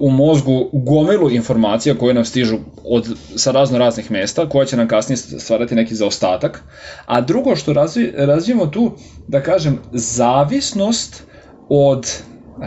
[0.00, 4.88] u mozgu gomilu informacija koje nam stižu od, sa razno raznih mesta, koje će nam
[4.88, 6.62] kasnije stvarati neki zaostatak.
[7.06, 8.92] A drugo što razvi, razvijemo tu,
[9.28, 11.24] da kažem, zavisnost
[11.68, 12.22] od,
[12.56, 12.62] uh,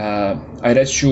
[0.62, 1.08] aj reći ću,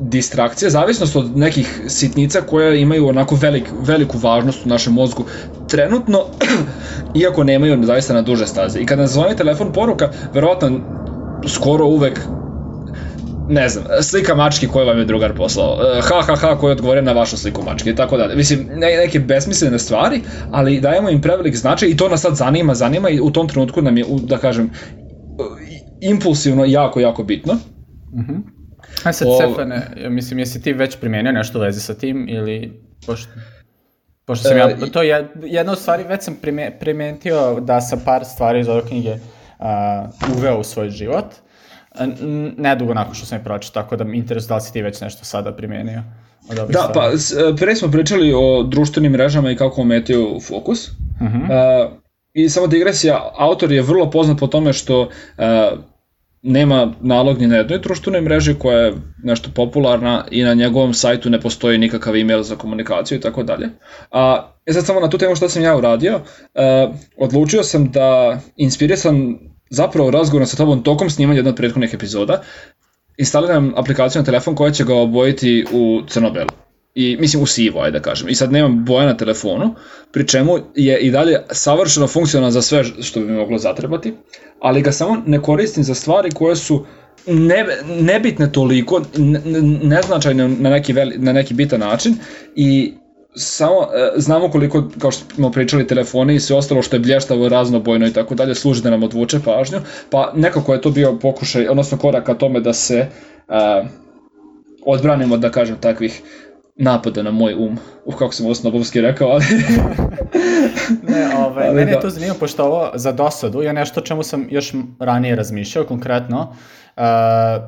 [0.00, 5.24] distrakcija, zavisnost od nekih sitnica koje imaju onako velik, veliku važnost u našem mozgu
[5.68, 6.24] trenutno,
[7.22, 8.80] iako nemaju zaista na duže staze.
[8.80, 10.80] I kada nam zvoni telefon poruka, verovatno
[11.48, 12.20] skoro uvek
[13.50, 17.02] ne znam, slika mačke koju vam je drugar poslao, e, ha ha ha koji odgovore
[17.02, 18.36] na vašu sliku mačke i tako dalje.
[18.36, 22.74] Mislim, ne, neke besmislene stvari, ali dajemo im prevelik značaj i to nas sad zanima,
[22.74, 24.70] zanima i u tom trenutku nam je, da kažem,
[26.00, 27.54] impulsivno jako, jako bitno.
[28.14, 28.20] Mhm.
[28.20, 28.42] Uh -huh.
[29.04, 29.36] A sad, o...
[29.36, 33.32] Stefane, mislim, jesi ti već primenio nešto u vezi sa tim ili pošto...
[34.24, 36.36] Pošto sam e, ja, to je jedna od stvari, već sam
[36.80, 39.10] primetio da sam par stvari iz ove knjige
[39.58, 41.24] uh, uveo u svoj život.
[41.24, 41.49] Uh,
[42.56, 45.00] nedugo nakon što sam je pročitao, tako da mi interesuje da li si ti već
[45.00, 46.02] nešto sada primenio.
[46.68, 50.88] Da, pa e, pre smo pričali o društvenim mrežama i kako ometaju fokus.
[50.88, 51.86] Uh -huh.
[51.86, 51.92] uh,
[52.32, 55.08] I samo digresija, autor je vrlo poznat po tome što uh,
[56.42, 61.30] nema nalog ni na jednoj društvenoj mreži koja je nešto popularna i na njegovom sajtu
[61.30, 63.68] ne postoji nikakav email za komunikaciju i tako dalje.
[64.10, 68.40] A e sad samo na tu temu što sam ja uradio, uh, odlučio sam da
[68.56, 69.38] inspirisan
[69.70, 72.42] zapravo razgovorom sa tobom tokom snimanja jednog od prethodnih epizoda,
[73.16, 76.50] instaliram aplikaciju na telefon koja će ga obojiti u crno-belo.
[76.94, 78.28] I mislim u sivo, ajde da kažem.
[78.28, 79.74] I sad nemam boja na telefonu,
[80.12, 84.14] pri čemu je i dalje savršeno funkcionalan za sve što bi mi moglo zatrebati,
[84.60, 86.86] ali ga samo ne koristim za stvari koje su
[87.26, 87.66] ne,
[88.00, 89.40] nebitne toliko, ne,
[89.82, 92.14] neznačajne na neki, veli, na neki bitan način
[92.56, 92.94] i
[93.34, 97.48] samo e, znamo koliko, kao što smo pričali, telefoni i sve ostalo što je blještavo,
[97.48, 99.78] raznobojno i tako dalje, služi da nam odvuče pažnju,
[100.10, 103.08] pa nekako je to bio pokušaj, odnosno korak ka tome da se e,
[104.86, 106.22] odbranimo, da kažem, takvih
[106.76, 107.78] napada na moj um.
[108.04, 109.44] Uh, kako sam ovo snobovski rekao, ali...
[111.12, 111.96] ne, ovaj, ali mene da.
[111.96, 116.40] je to zanimljivo, pošto ovo za dosadu je nešto čemu sam još ranije razmišljao, konkretno,
[116.50, 116.56] Uh,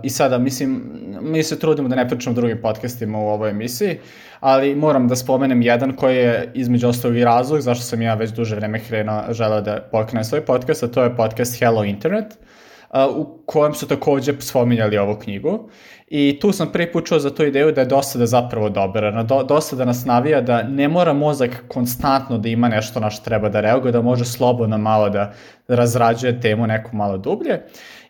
[0.03, 0.83] I sada, mislim,
[1.21, 3.99] mi se trudimo da ne pričamo drugim podcastima u ovoj emisiji,
[4.41, 8.31] ali moram da spomenem jedan koji je između ostalog i razlog zašto sam ja već
[8.31, 13.17] duže vreme krenuo, želeo da pokrenem svoj podcast, a to je podcast Hello Internet, uh,
[13.17, 15.69] u kojem su takođe spominjali ovu knjigu.
[16.15, 19.11] I tu sam prvi put čuo za tu ideju da je dosada zapravo dobra.
[19.11, 23.25] Na do, dosada nas navija da ne mora mozak konstantno da ima nešto na što
[23.25, 25.33] treba da reaguje, da može slobodno malo da
[25.69, 27.61] razrađuje temu neku malo dublje.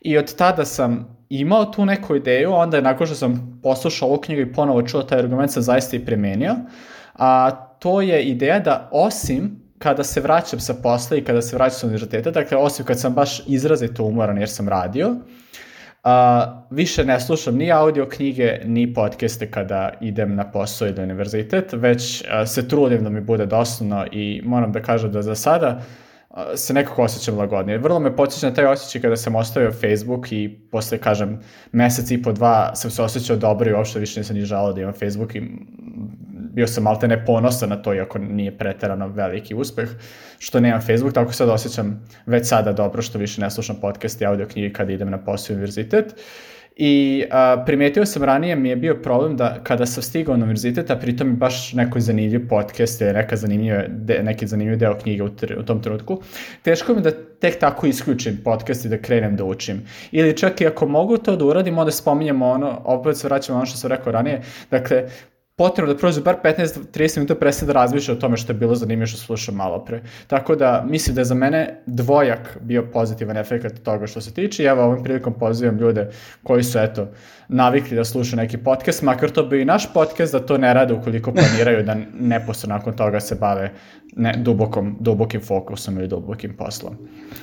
[0.04, 4.20] I od tada sam imao tu neku ideju, onda je nakon što sam poslušao ovu
[4.20, 6.54] knjigu i ponovo čuo taj argument sam zaista i premenio.
[7.14, 11.78] A to je ideja da osim kada se vraćam sa posla i kada se vraćam
[11.78, 15.14] sa univerziteta, dakle osim kad sam baš izrazito umoran jer sam radio,
[16.04, 21.72] a, više ne slušam ni audio knjige, ni podcaste kada idem na posao ili univerzitet,
[21.72, 25.82] već a, se trudim da mi bude doslovno i moram da kažem da za sada
[26.56, 27.78] se nekako osjećam lagodnije.
[27.78, 31.40] Vrlo me podsjeća na taj osjećaj kada sam ostavio Facebook i posle, kažem,
[31.72, 34.80] mesec i po dva sam se osjećao dobro i uopšte više nisam ni žalao da
[34.80, 35.42] imam Facebook i
[36.52, 39.88] bio sam malte ne ponosan na to, iako nije preterano veliki uspeh,
[40.38, 44.26] što nemam Facebook, tako sad osjećam već sada dobro što više ne slušam podcast i
[44.26, 46.06] audio knjige kada idem na posao univerzitet.
[46.06, 46.18] Uh,
[46.76, 50.90] I a, primetio sam ranije mi je bio problem da kada sam stigao na univerzitet,
[50.90, 55.22] a pritom mi baš neko zanimljiv podcast ili neka zanimljiva, de, neki zanimljiv deo knjige
[55.22, 56.22] u, tr, u tom trenutku,
[56.62, 59.82] teško mi da tek tako isključim podcast i da krenem da učim.
[60.12, 63.66] Ili čak i ako mogu to da uradim, onda spominjamo ono, opet se vraćamo ono
[63.66, 65.08] što sam rekao ranije, dakle,
[65.56, 69.06] potrebno da prođe bar 15-30 minuta presne da razmišlja o tome što je bilo zanimljivo
[69.06, 70.02] što slušam malo pre.
[70.26, 74.62] Tako da mislim da je za mene dvojak bio pozitivan efekt toga što se tiče
[74.62, 76.10] i evo ovim prilikom pozivam ljude
[76.42, 77.08] koji su eto
[77.48, 80.94] navikli da slušaju neki podcast, makar to bi i naš podcast da to ne rade
[80.94, 83.72] ukoliko planiraju da neposredno nakon toga se bave
[84.16, 86.96] ne, dubokom, dubokim fokusom ili dubokim poslom.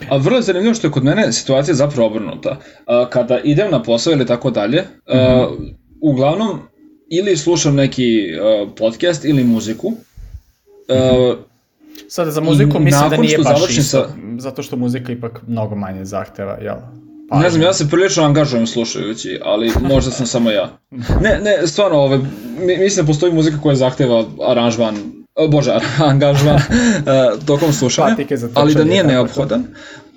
[0.09, 2.57] A vrlo je zanimljivo što je kod mene situacija zapravo obrnuta.
[3.09, 5.75] Kada idem na posao ili tako dalje, mm -hmm.
[6.01, 6.59] uglavnom
[7.09, 8.27] ili slušam neki
[8.63, 9.87] uh, podcast ili muziku.
[9.87, 11.37] Uh,
[12.07, 14.09] Sada za muziku mislim da nije baš isto, sa...
[14.37, 16.75] zato što muzika ipak mnogo manje zahteva, jel?
[17.29, 20.77] Pa, ne znam, ja se prilično angažujem slušajući, ali možda sam samo ja.
[21.23, 22.19] Ne, ne, stvarno, ove,
[22.59, 24.95] mislim da postoji muzika koja zahteva aranžman,
[25.49, 25.71] bože,
[26.11, 28.15] angažman uh, tokom slušanja,
[28.53, 29.63] ali da nije neophodan.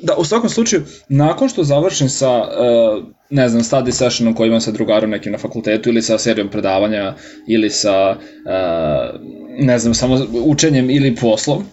[0.02, 4.60] Da, u svakom slučaju, nakon što završim sa, uh, ne znam, study sessionom koji imam
[4.60, 7.14] sa drugarom nekim na fakultetu ili sa serijom predavanja
[7.48, 9.20] ili sa, uh,
[9.58, 11.64] ne znam, samo učenjem ili poslom,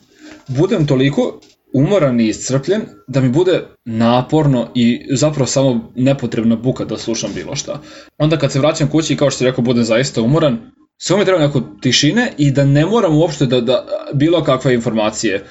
[0.48, 1.40] budem toliko
[1.74, 7.56] umoran i iscrpljen da mi bude naporno i zapravo samo nepotrebna buka da slušam bilo
[7.56, 7.82] šta.
[8.18, 10.58] Onda kad se vraćam kući i kao što rekao budem zaista umoran,
[10.98, 15.36] samo mi treba neko tišine i da ne moram uopšte da, da bilo kakve informacije
[15.36, 15.44] uh,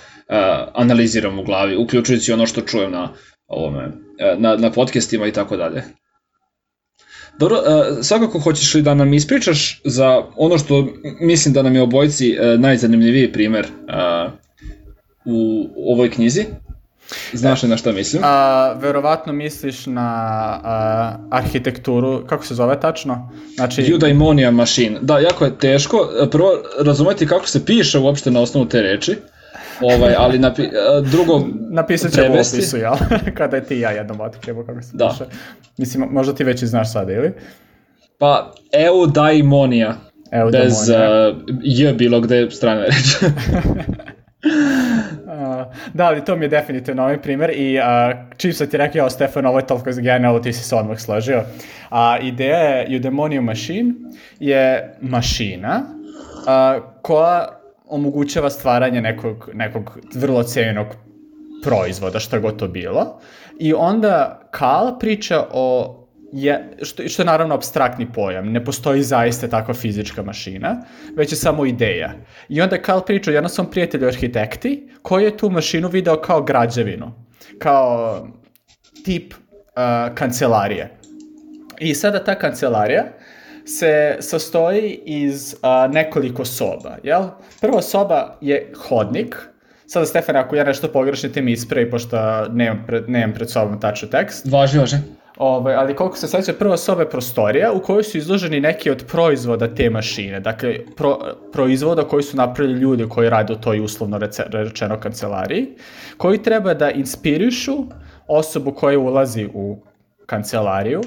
[0.75, 3.13] analiziram u glavi, uključujući ono što čujem na,
[3.47, 4.08] ovome,
[4.39, 5.83] na, na podcastima i tako dalje.
[7.39, 10.89] Dobro, uh, svakako hoćeš li da nam ispričaš za ono što
[11.21, 14.33] mislim da nam je obojci uh, najzanimljiviji primer uh,
[15.25, 16.45] u ovoj knjizi?
[17.33, 18.23] Znaš li na šta mislim?
[18.25, 20.11] A, verovatno misliš na
[20.65, 23.31] a, arhitekturu, kako se zove tačno?
[23.55, 23.93] Znači...
[23.93, 24.99] Eudaimonia machine.
[25.03, 26.09] Da, jako je teško.
[26.31, 26.51] Prvo,
[26.81, 29.17] razumeti kako se piše uopšte na osnovu te reči.
[29.81, 30.63] Ovaj, ali napi,
[31.11, 32.95] drugo napisat ćemo u opisu, jel?
[33.39, 35.09] Kada je ti ja jednom otkrijemo kako se da.
[35.09, 35.25] piše.
[35.77, 37.33] Mislim, možda ti već i znaš sada, ili?
[38.19, 39.95] Pa, eudaimonia.
[40.31, 40.69] Eudaimonia.
[40.69, 40.97] Bez uh,
[41.63, 43.17] j bilo gde strane reči.
[45.95, 47.85] da, ali to mi je definitivno ovaj primer i uh,
[48.37, 51.43] čim sam ti rekao, ja, Stefan, ovo je toliko genijalno, ti si se odmah složio.
[51.91, 53.95] A ideja je Eudaimonia Machine
[54.41, 57.58] je mašina uh, koja
[57.89, 60.87] omogućava stvaranje nekog, nekog vrlo cijenjenog
[61.63, 63.21] proizvoda, šta god to bilo.
[63.59, 65.95] I onda Kal priča o
[66.33, 70.85] je, što, što je naravno abstraktni pojam, ne postoji zaista takva fizička mašina,
[71.17, 72.13] već je samo ideja.
[72.49, 76.43] I onda Karl priča o jednom svom prijatelju arhitekti, koji je tu mašinu video kao
[76.43, 77.13] građevinu,
[77.59, 78.27] kao
[79.05, 80.99] tip uh, kancelarije.
[81.81, 83.05] I sada ta kancelarija
[83.69, 87.23] se sastoji iz uh, nekoliko soba, jel?
[87.61, 89.37] Prva soba je hodnik,
[89.89, 92.19] Sada, Stefan, ako ja nešto pogrešim, ti mi ispravi, pošto
[92.53, 94.47] nemam pred, nemam pred sobom tačan tekst.
[94.51, 94.97] Važi, važi.
[95.37, 99.05] Ovaj, ali koliko se seća, prva soba je prostorija u kojoj su izloženi neki od
[99.07, 100.41] proizvoda te mašine.
[100.41, 101.19] Dakle, pro,
[101.53, 104.21] proizvoda koji su napravili ljudi koji rade u toj uslovno
[104.53, 105.67] rečeno kancelariji,
[106.17, 107.77] koji treba da inspirišu
[108.27, 109.79] osobu koja ulazi u
[110.27, 111.01] kancelariju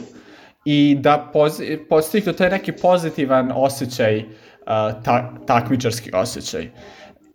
[0.66, 1.32] i da
[1.90, 4.24] postignu taj neki pozitivan osjećaj
[5.04, 6.70] ta, takmičarski osjećaj.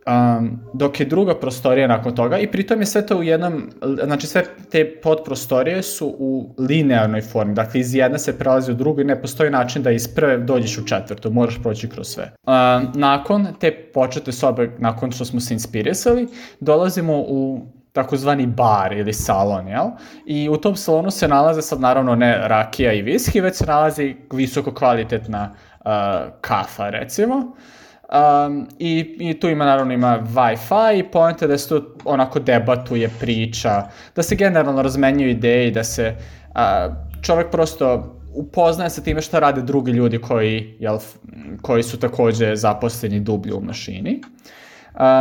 [0.07, 3.71] Um, dok je druga prostorija nakon toga i pritom je sve to u jednom,
[4.05, 9.01] znači sve te podprostorije su u linearnoj formi, dakle iz jedne se prelazi u drugu
[9.01, 12.25] i ne postoji način da iz prve dođeš u četvrtu, moraš proći kroz sve.
[12.25, 16.29] Um, nakon te počete sobe, nakon što smo se inspirisali,
[16.61, 19.91] dolazimo u takozvani bar ili salon, jel?
[20.27, 24.15] I u tom salonu se nalaze sad naravno ne rakija i viski, već se nalazi
[24.33, 25.91] visoko kvalitetna uh,
[26.41, 27.37] kafa, recimo.
[27.37, 33.11] Um, i, I tu ima, naravno, ima Wi-Fi i pojenta da se tu onako debatuje,
[33.21, 39.23] priča, da se generalno razmenjuju ideje i da se uh, čovek prosto upoznaje sa time
[39.23, 40.99] šta rade drugi ljudi koji, jel,
[41.63, 44.21] koji su takođe zaposleni dublje u mašini.
[44.21, 44.66] Uh,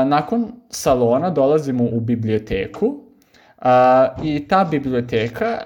[0.08, 5.58] nakon salona dolazimo u biblioteku uh, i ta biblioteka,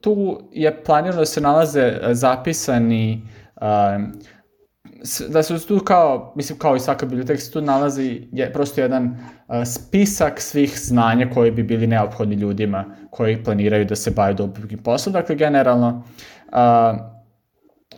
[0.00, 3.62] tu je planirano da se nalaze zapisani uh,
[5.28, 9.04] da se tu kao, mislim kao i svaka biblioteka se tu nalazi je prosto jedan
[9.04, 14.82] uh, spisak svih znanja koji bi bili neophodni ljudima koji planiraju da se bave dobrim
[14.82, 15.12] poslom.
[15.12, 16.04] Dakle, generalno,
[16.48, 17.17] uh,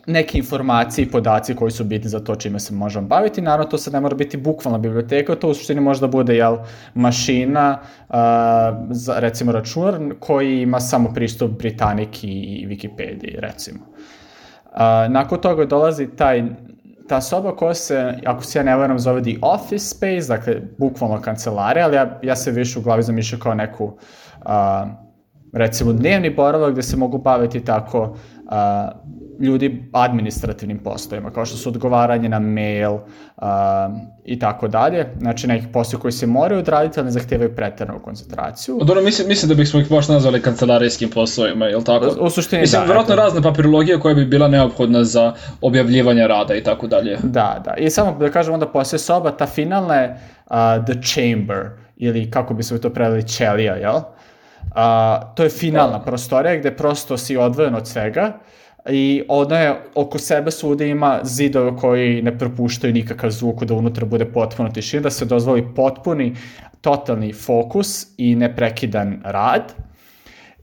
[0.07, 3.41] neke informacije i podaci koji su bitni za to čime se možemo baviti.
[3.41, 6.57] Naravno, to sad ne mora biti bukvalna biblioteka, to u suštini možda bude jel,
[6.93, 8.15] mašina, uh,
[8.89, 13.79] za, recimo računar, koji ima samo pristup Britaniki i Wikipediji, recimo.
[13.79, 14.77] Uh,
[15.09, 16.43] nakon toga dolazi taj
[17.07, 21.21] ta soba koja se, ako se ja ne varam, zove The Office Space, dakle, bukvalno
[21.21, 24.51] kancelarija, ali ja, ja se više u glavi zamišljam kao neku, uh,
[25.53, 28.15] recimo, dnevni boravak gde se mogu baviti tako
[28.51, 29.11] uh,
[29.41, 32.97] ljudi administrativnim poslovima, kao što su odgovaranje na mail
[34.25, 35.07] i tako dalje.
[35.19, 38.79] Znači, neki poslovi koji se moraju odraditi, ali ne zahtevaju pretarnu koncentraciju.
[38.83, 42.05] Dobro, mislim, mislim da bismo ih baš nazvali kancelarijskim poslovima, je li tako?
[42.05, 42.93] U, u suštini, mislim, da.
[42.93, 47.17] Mislim, razna papirologija koja bi bila neophodna za objavljivanje rada i tako dalje.
[47.23, 47.73] Da, da.
[47.77, 52.53] I samo da kažem onda posle soba, ta finalna je uh, The Chamber, ili kako
[52.53, 53.95] bi se to preveli, ćelija, jel?
[53.95, 54.20] Uh,
[55.35, 58.39] to je finalna prostorija gde prosto si odvojen od svega
[58.89, 64.05] i ona je oko sebe svude ima zidove koji ne propuštaju nikakav zvuk da unutra
[64.05, 66.35] bude potpuno tišina, da se dozvoli potpuni
[66.81, 69.73] totalni fokus i neprekidan rad.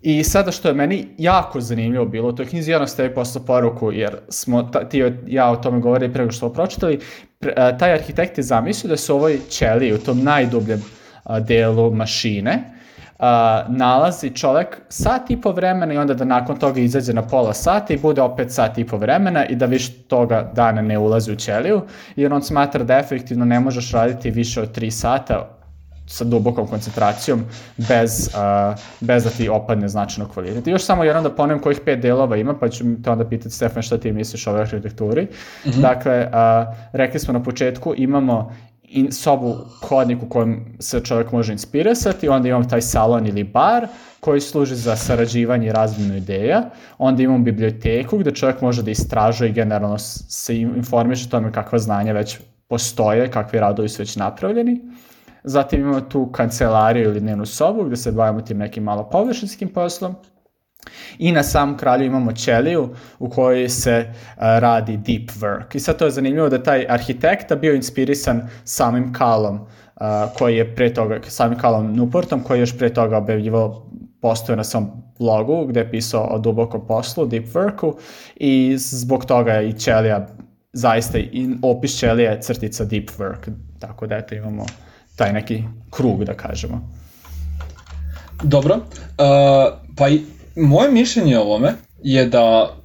[0.02, 3.92] I sada što je meni jako zanimljivo bilo, to je knjizi jedno ste posle poruku,
[3.92, 6.98] jer smo ta, ti ja o tome govorili prego što smo pročitali,
[7.38, 10.82] pre, a, taj arhitekt je zamislio da se u ovoj ćeliji, u tom najdubljem
[11.24, 12.77] a, delu mašine,
[13.18, 13.24] uh,
[13.76, 17.94] nalazi čovek sat i po vremena i onda da nakon toga izađe na pola sata
[17.94, 21.37] i bude opet sat i po vremena i da više toga dana ne ulazi u
[21.37, 21.83] ćeliju,
[22.16, 25.59] jer on smatra da efektivno ne možeš raditi više od 3 sata
[26.09, 27.44] sa dubokom koncentracijom
[27.76, 30.66] bez, uh, bez da ti opadne značajno kvalitet.
[30.66, 33.54] I još samo jednom da ponovim kojih pet delova ima, pa ću te onda pitati
[33.54, 35.22] Stefan šta ti misliš o ovoj arhitekturi.
[35.22, 35.81] Mm -hmm.
[35.81, 38.52] Dakle, uh, rekli smo na početku, imamo
[38.90, 43.87] in, sobu, hodnik u kojem se čovjek može inspirisati, onda imam taj salon ili bar
[44.20, 49.51] koji služi za sarađivanje i razminu ideja, onda imam biblioteku gde čovjek može da istražuje
[49.51, 54.81] i generalno se informiše o tome kakva znanja već postoje, kakvi radovi su već napravljeni.
[55.44, 60.14] Zatim imamo tu kancelariju ili dnevnu sobu gde se bavimo tim nekim malo površinskim poslom.
[61.18, 62.88] I na sam kralju imamo ćeliju
[63.18, 65.76] u kojoj se uh, radi deep work.
[65.76, 70.06] I sad to je zanimljivo da taj arhitekta bio inspirisan samim Kalom, uh,
[70.38, 73.86] koji je pre toga, samim Kalom Newportom, koji je još pre toga objavljivao
[74.20, 77.94] postoje na svom blogu gde je pisao o dubokom poslu, deep worku
[78.36, 80.26] i zbog toga je i ćelija
[80.72, 83.50] zaista i opis ćelije crtica deep work.
[83.78, 84.66] Tako da eto imamo
[85.16, 86.94] taj neki krug da kažemo.
[88.42, 88.82] Dobro, uh,
[89.96, 90.22] pa i
[90.58, 92.76] moje mišljenje o ovome je da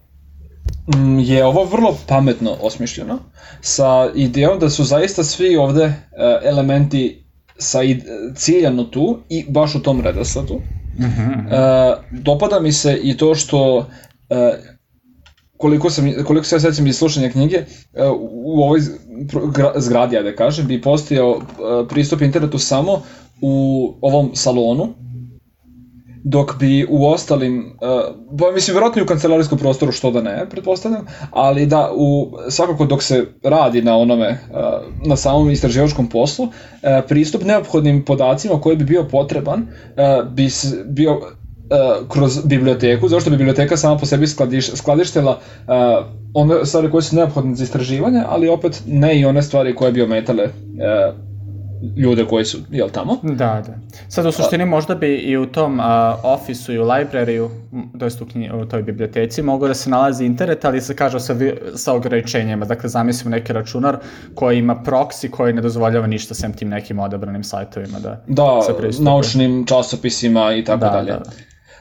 [0.95, 3.19] mm, je ovo vrlo pametno osmišljeno
[3.61, 5.93] sa idejom da su zaista svi ovde uh,
[6.43, 7.23] elementi
[7.57, 7.79] sa
[8.35, 10.53] ciljano tu i baš u tom redosledu.
[10.97, 11.45] Mm -hmm.
[11.45, 13.85] uh, dopada mi se i to što uh,
[15.57, 18.79] koliko sam koliko se ja sećam iz slušanja knjige uh, u ovoj
[19.75, 21.41] zgradi ja da kažem bi postojao
[21.89, 23.01] pristup internetu samo
[23.41, 24.93] u ovom salonu
[26.23, 30.45] dok bi u ostalim, uh, pa mislim, vjerojatno i u kancelarijskom prostoru, što da ne,
[30.49, 36.45] pretpostavljam, ali da, u, svakako dok se radi na onome, uh, na samom istraživačkom poslu,
[36.45, 36.51] uh,
[37.07, 40.49] pristup neophodnim podacima koji bi bio potreban, uh, bi
[40.85, 41.19] bio
[42.09, 45.73] kroz biblioteku, zašto biblioteka sama po sebi skladiš, skladištela uh,
[46.33, 50.01] one stvari koje su neophodne za istraživanje, ali opet ne i one stvari koje bi
[50.01, 51.32] ometale uh,
[51.97, 53.17] ljude koji su, jel tamo?
[53.23, 53.73] Da, da.
[54.09, 55.85] Sad u suštini možda bi i u tom uh,
[56.23, 57.49] ofisu i u librariju,
[57.99, 58.25] to jest u,
[58.61, 61.35] u toj biblioteci, mogo da se nalazi internet, ali se kaže sa,
[61.75, 62.65] sa ograničenjima.
[62.65, 63.97] Dakle, zamislimo neki računar
[64.35, 68.59] koji ima proxy koji ne dozvoljava ništa sem tim nekim odabranim sajtovima da Da,
[68.99, 71.11] naučnim časopisima i tako da, dalje.
[71.11, 71.19] Da,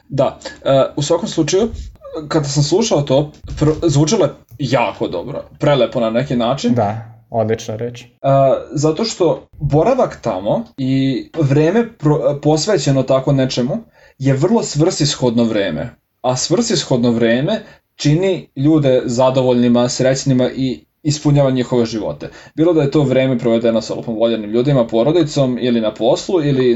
[0.09, 0.39] da.
[0.61, 1.69] Uh, u svakom slučaju,
[2.27, 3.31] kada sam slušao to,
[3.83, 6.73] zvučalo je jako dobro, prelepo na neki način.
[6.73, 8.01] Da Odlična reč.
[8.01, 8.07] Uh,
[8.71, 13.77] zato što boravak tamo i vreme pro, posvećeno tako nečemu
[14.17, 15.95] je vrlo svrsishodno vreme.
[16.21, 17.63] A svrsishodno vreme
[17.95, 22.29] čini ljude zadovoljnima, srećnima i ispunjava njihove živote.
[22.55, 26.75] Bilo da je to vreme provedeno sa lupom voljenim ljudima, porodicom ili na poslu ili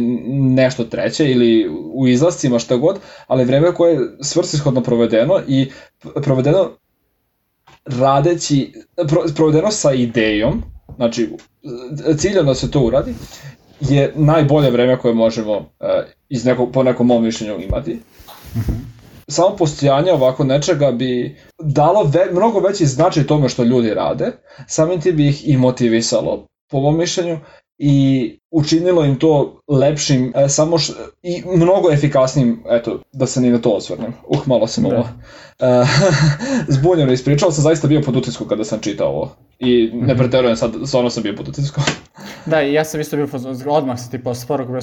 [0.56, 5.70] nešto treće ili u izlascima šta god, ali vreme koje je svrsishodno provedeno i
[6.24, 6.70] provedeno
[7.88, 8.74] radeći,
[9.36, 10.64] provedeno sa idejom,
[10.96, 11.30] znači
[12.18, 13.14] ciljano da se to uradi,
[13.80, 15.66] je najbolje vreme koje možemo uh,
[16.30, 18.00] iz nekog, po nekom mom mišljenju imati.
[18.56, 18.98] -hmm.
[19.28, 24.32] Samo postojanje ovako nečega bi dalo ve, mnogo veći značaj tome što ljudi rade,
[24.68, 27.40] samim ti bi ih i motivisalo, po mom mišljenju,
[27.78, 33.50] i učinilo im to lepšim, e, samo š, i mnogo efikasnijim, eto, da se ni
[33.50, 34.14] na to osvrnem.
[34.28, 34.90] Uh, malo sam da.
[34.90, 35.08] ovo
[35.60, 35.86] e,
[36.78, 39.36] zbunjeno ispričao, sam zaista bio pod utiskom kada sam čitao ovo.
[39.60, 40.18] I ne mhm.
[40.18, 41.84] preterujem sad, stvarno sam bio pod utiskom.
[42.46, 43.28] da, i ja sam isto bio,
[43.68, 44.74] odmah se ti posle poruku,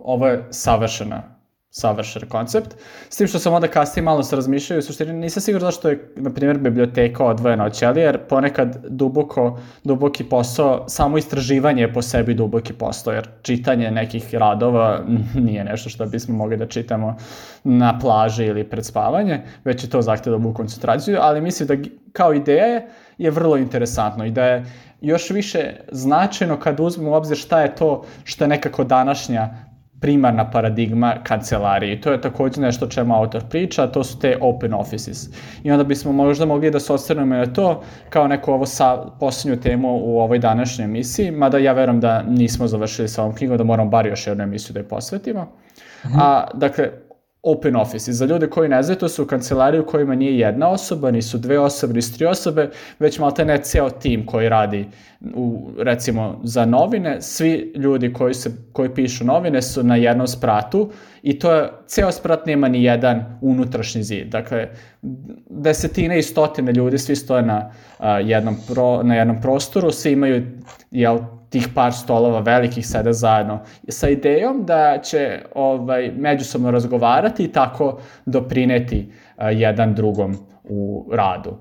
[0.00, 1.35] ovo je savršena
[1.76, 2.76] savršen koncept.
[3.10, 6.12] S tim što sam onda kasnije malo se razmišljaju, u suštini nisam siguran zašto je,
[6.16, 12.02] na primjer, biblioteka odvojena od ćelije, jer ponekad duboko, duboki posao, samo istraživanje je po
[12.02, 15.04] sebi duboki posao, jer čitanje nekih radova
[15.46, 17.16] nije nešto što bismo mogli da čitamo
[17.64, 22.34] na plaži ili pred spavanje, već je to zahtjeva duboku koncentraciju, ali mislim da kao
[22.34, 24.64] ideja je, je vrlo interesantno i da je
[25.00, 29.65] još više značajno kad uzmemo u obzir šta je to što je nekako današnja
[30.00, 32.00] primarna paradigma kancelarije.
[32.00, 35.28] To je takođe nešto o čemu autor priča, to su te open offices.
[35.62, 39.60] I onda bismo možda mogli da se osvrnemo na to kao neku ovo sa, posljednju
[39.60, 43.64] temu u ovoj današnjoj emisiji, mada ja verujem da nismo završili sa ovom knjigom, da
[43.64, 45.42] moramo bar još jednu emisiju da je posvetimo.
[45.42, 46.20] Mm -hmm.
[46.20, 46.90] A, dakle,
[47.46, 48.10] open office.
[48.10, 51.38] I za ljude koji ne znaju, to su kancelarije u kojima nije jedna osoba, nisu
[51.38, 54.86] dve osobe, nisu tri osobe, već malte ne ceo tim koji radi
[55.34, 60.90] u, recimo za novine, svi ljudi koji, se, koji pišu novine su na jednom spratu
[61.22, 64.28] i to je, ceo sprat nema ni jedan unutrašnji zid.
[64.28, 64.68] Dakle,
[65.50, 70.46] desetine i stotine ljudi, svi stoje na, a, jednom, pro, na jednom prostoru, svi imaju
[70.90, 71.18] jel,
[71.56, 77.98] tih par stolova velikih sede zajedno sa idejom da će ovaj, međusobno razgovarati i tako
[78.26, 81.56] doprineti a, jedan drugom u radu.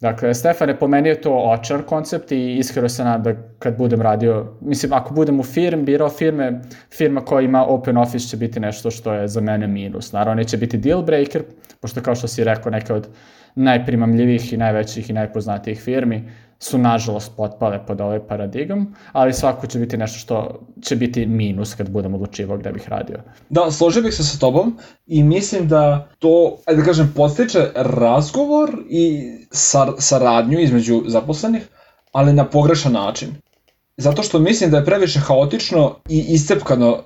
[0.00, 4.92] Dakle, Stefane, je to očar koncept i iskreno se nadam da kad budem radio, mislim,
[4.92, 9.12] ako budem u firm, birao firme, firma koja ima open office će biti nešto što
[9.12, 10.12] je za mene minus.
[10.12, 11.42] Naravno, neće biti deal breaker,
[11.80, 13.08] pošto kao što si rekao, neke od
[13.54, 16.24] najprimamljivijih i najvećih i najpoznatijih firmi
[16.62, 21.74] su nažalost potpale pod ovaj paradigam, ali svako će biti nešto što će biti minus
[21.74, 23.18] kad budem odlučivao gde bih radio.
[23.48, 28.70] Da, složio bih se sa tobom i mislim da to, ajde da kažem, podstiče razgovor
[28.88, 31.68] i sar, saradnju između zaposlenih,
[32.12, 33.28] ali na pogrešan način.
[33.96, 37.02] Zato što mislim da je previše haotično i iscepkano uh,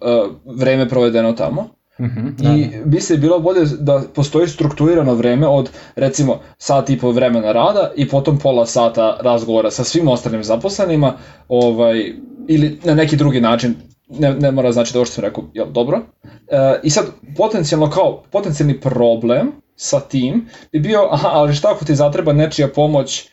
[0.57, 2.84] vreme provedeno tamo Mm -hmm, da, I da.
[2.84, 7.92] bi se bilo bolje da postoji strukturirano vreme od recimo sat i po vremena rada
[7.97, 11.14] i potom pola sata razgovora sa svim ostalim zaposlenima
[11.49, 12.12] ovaj,
[12.49, 13.74] ili na neki drugi način
[14.09, 16.03] ne, ne mora znači da ovo što sam rekao, jel, dobro.
[16.49, 17.05] E, I sad,
[17.36, 22.68] potencijalno kao, potencijalni problem sa tim bi bio, aha, ali šta ako ti zatreba nečija
[22.68, 23.28] pomoć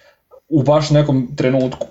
[0.49, 1.87] u baš nekom trenutku?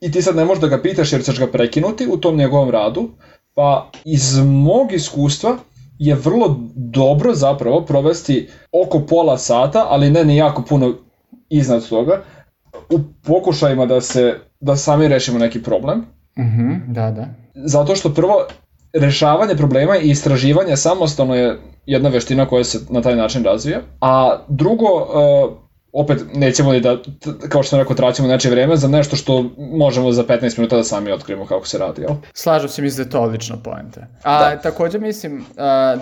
[0.00, 2.70] I ti sad ne možeš da ga pitaš jer ćeš ga prekinuti u tom njegovom
[2.70, 3.10] radu,
[3.54, 5.56] pa iz mog iskustva
[5.98, 10.94] je vrlo dobro zapravo provesti oko pola sata, ali ne ni jako puno
[11.48, 12.22] iznad toga,
[12.90, 16.04] u pokušajima da se da sami rešimo neki problem.
[16.38, 17.26] Mhm, mm -hmm, da, da.
[17.54, 18.46] Zato što prvo
[18.92, 24.38] rešavanje problema i istraživanje samostalno je jedna veština koja se na taj način razvija, a
[24.48, 24.86] drugo
[25.92, 26.96] opet nećemo ni da,
[27.48, 30.84] kao što sam rekao, traćimo neče vreme za nešto što možemo za 15 minuta da
[30.84, 32.10] sami otkrijemo kako se radi, jel?
[32.32, 34.00] Slažem se, mislim da je to odlična poenta.
[34.22, 34.60] A da.
[34.60, 35.44] takođe mislim uh,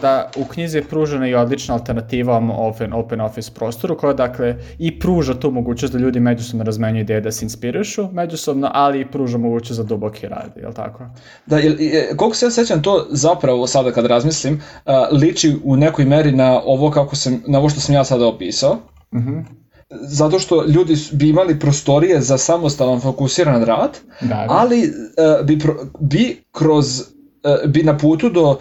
[0.01, 4.99] da u knjizi je pružena i odlična alternativa open, open office prostoru, koja dakle i
[4.99, 9.38] pruža tu mogućnost da ljudi međusobno razmenjuju ideje da se inspirišu međusobno, ali i pruža
[9.38, 11.07] mogućnost za duboki rad, jel tako?
[11.47, 11.74] Da, jel,
[12.16, 16.61] koliko se ja sećam, to zapravo sada kad razmislim, uh, liči u nekoj meri na
[16.64, 18.78] ovo kako sam, na ovo što sam ja sada opisao,
[19.14, 19.41] Mhm.
[19.91, 24.47] Zato što ljudi bi imali prostorije za samostalan fokusiran rad, da, da.
[24.49, 27.03] ali uh, bi, pro, bi kroz
[27.66, 28.59] bi na putu do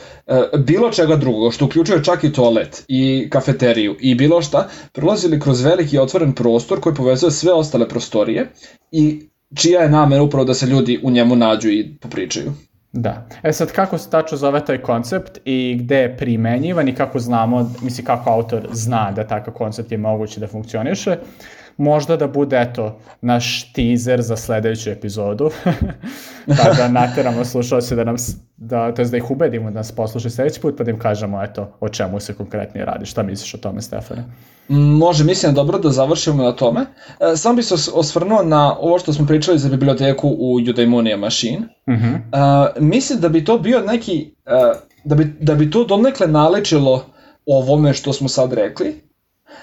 [0.58, 5.62] bilo čega drugog, što uključuje čak i toalet i kafeteriju i bilo šta, prolazili kroz
[5.62, 8.52] veliki otvoren prostor koji povezuje sve ostale prostorije
[8.92, 9.22] i
[9.56, 12.54] čija je namera upravo da se ljudi u njemu nađu i popričaju.
[12.92, 13.28] Da.
[13.44, 17.72] E sad, kako se tačno zove taj koncept i gde je primenjivan i kako znamo,
[17.82, 21.18] misli kako autor zna da takav koncept je moguće da funkcioniše,
[21.80, 25.50] možda da bude, eto, naš teaser za sledeću epizodu,
[26.64, 28.16] pa da nateramo slušalce da nam,
[28.58, 31.44] da, to je da ih ubedimo da nas poslušaju sledeći put, pa da im kažemo,
[31.44, 33.06] eto, o čemu se konkretnije radi.
[33.06, 34.24] Šta misliš o tome, Stefane?
[34.68, 36.82] Može, mislim dobro da završimo na tome.
[36.82, 41.68] E, sam bi se osvrnuo na ovo što smo pričali za biblioteku u Eudaimonia Machine.
[41.88, 42.06] Uh mhm.
[42.06, 42.68] -huh.
[42.78, 44.52] e, mislim da bi to bio neki, e,
[45.04, 47.06] da, bi, da bi to donekle nalečilo
[47.46, 49.09] ovome što smo sad rekli,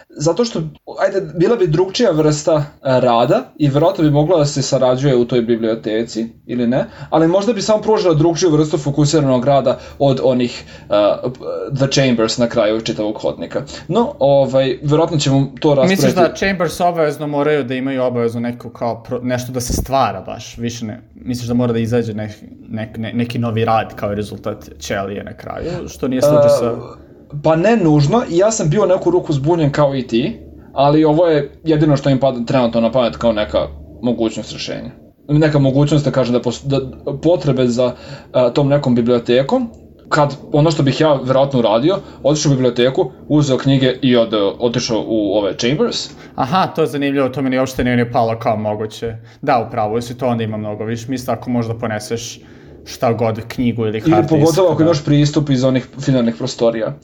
[0.09, 0.62] zato što,
[0.99, 5.24] ajde, bila bi drugčija vrsta e, rada i verovatno bi mogla da se sarađuje u
[5.24, 10.64] toj biblioteci ili ne, ali možda bi samo pružila drugčiju vrstu fokusiranog rada od onih
[10.89, 11.32] uh,
[11.76, 13.62] The Chambers na kraju čitavog hodnika.
[13.89, 15.93] No, ovaj, verovatno ćemo to raspraviti.
[15.93, 20.20] Misliš da Chambers obavezno moraju da imaju obavezno neko kao pro, nešto da se stvara
[20.20, 22.30] baš, više ne, misliš da mora da izađe nek,
[22.68, 26.72] nek, ne, neki novi rad kao rezultat ćelije na kraju, što nije slučaj sa...
[26.72, 27.05] Uh,
[27.43, 30.41] Pa ne nužno, ja sam bio neku ruku zbunjen kao i ti,
[30.72, 33.59] ali ovo je jedino što im pada trenutno na pamet kao neka
[34.03, 34.91] mogućnost rešenja.
[35.29, 37.95] Neka mogućnost da kažem da, da potrebe za
[38.33, 39.70] a, tom nekom bibliotekom,
[40.09, 45.05] kad ono što bih ja verovatno uradio, otišao u biblioteku, uzeo knjige i od, otišao
[45.07, 46.11] u ove Chambers.
[46.35, 49.16] Aha, to je zanimljivo, to mi ni uopšte nije palo kao moguće.
[49.43, 52.41] Da, upravo si to onda ima mnogo više misla ako možda poneseš
[52.87, 54.84] šta god, knjigu ili hard Ili pogotovo ako da.
[54.84, 56.95] imaš pristup iz onih finalnih prostorija.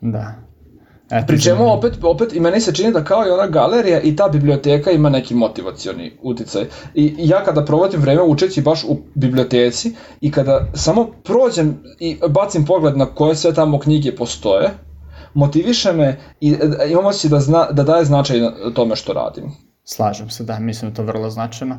[0.00, 0.34] Da.
[1.10, 4.16] Eto, Pri čemu opet, opet i meni se čini da kao i ona galerija i
[4.16, 6.64] ta biblioteka ima neki motivacioni uticaj.
[6.94, 12.64] I ja kada provodim vreme učeći baš u biblioteci i kada samo prođem i bacim
[12.64, 14.70] pogled na koje sve tamo knjige postoje,
[15.34, 16.56] motiviše me i
[16.90, 19.44] imam osjećaj da, zna, da daje značaj na tome što radim.
[19.84, 21.78] Slažem se, da, mislim da to vrlo značajno.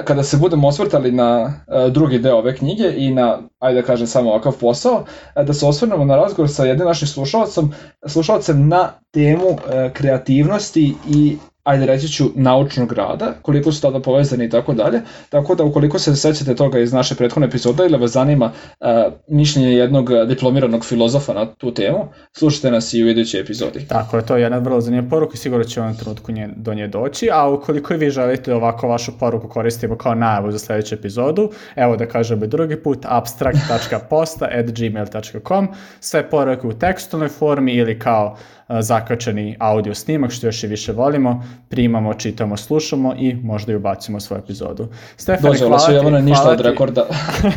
[0.05, 4.07] kada se budemo osvrtali na uh, drugi deo ove knjige i na, ajde da kažem
[4.07, 4.95] samo ovakav posao,
[5.37, 7.73] uh, da se osvrnemo na razgovor sa jednim našim slušalcem,
[8.07, 9.59] slušalcem na temu
[9.93, 15.55] kreativnosti i ajde reći ću, naučnog rada, koliko su tada povezani i tako dalje, tako
[15.55, 18.87] da ukoliko se sećate toga iz naše prethodne epizode ili vas zanima uh,
[19.29, 23.87] mišljenje jednog diplomiranog filozofa na tu temu, slušajte nas i u idućoj epizodi.
[23.89, 26.49] Tako je, to je jedna vrlo zanimljiva poruka i sigurno će u ovom trenutku nje,
[26.57, 30.59] do nje doći, a ukoliko i vi želite ovako vašu poruku koristimo kao najavu za
[30.59, 35.69] sledeću epizodu, evo da kažem i drugi put, abstract.posta.gmail.com,
[36.01, 38.37] sve poruke u tekstualnoj formi ili kao
[38.81, 44.21] zakačeni audio snimak, što još i više volimo, primamo, čitamo, slušamo i možda i ubacimo
[44.21, 44.89] svoju epizodu.
[45.17, 45.93] Stefane, Dođe, hvala ti.
[45.93, 47.07] Dođe, ništa od rekorda.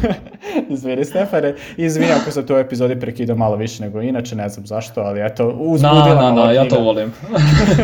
[0.70, 4.66] izvini, Stefane, izvini ako sam tu u epizodi prekidao malo više nego inače, ne znam
[4.66, 7.14] zašto, ali eto, uzbudila na, na, na, ja to volim.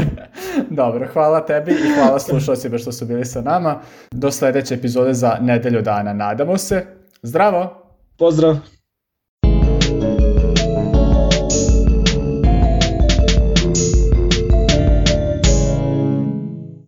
[0.70, 3.80] Dobro, hvala tebi i hvala slušalcima što su bili sa nama.
[4.12, 6.86] Do sledeće epizode za nedelju dana, nadamo se.
[7.22, 7.84] Zdravo!
[8.18, 8.81] Pozdrav!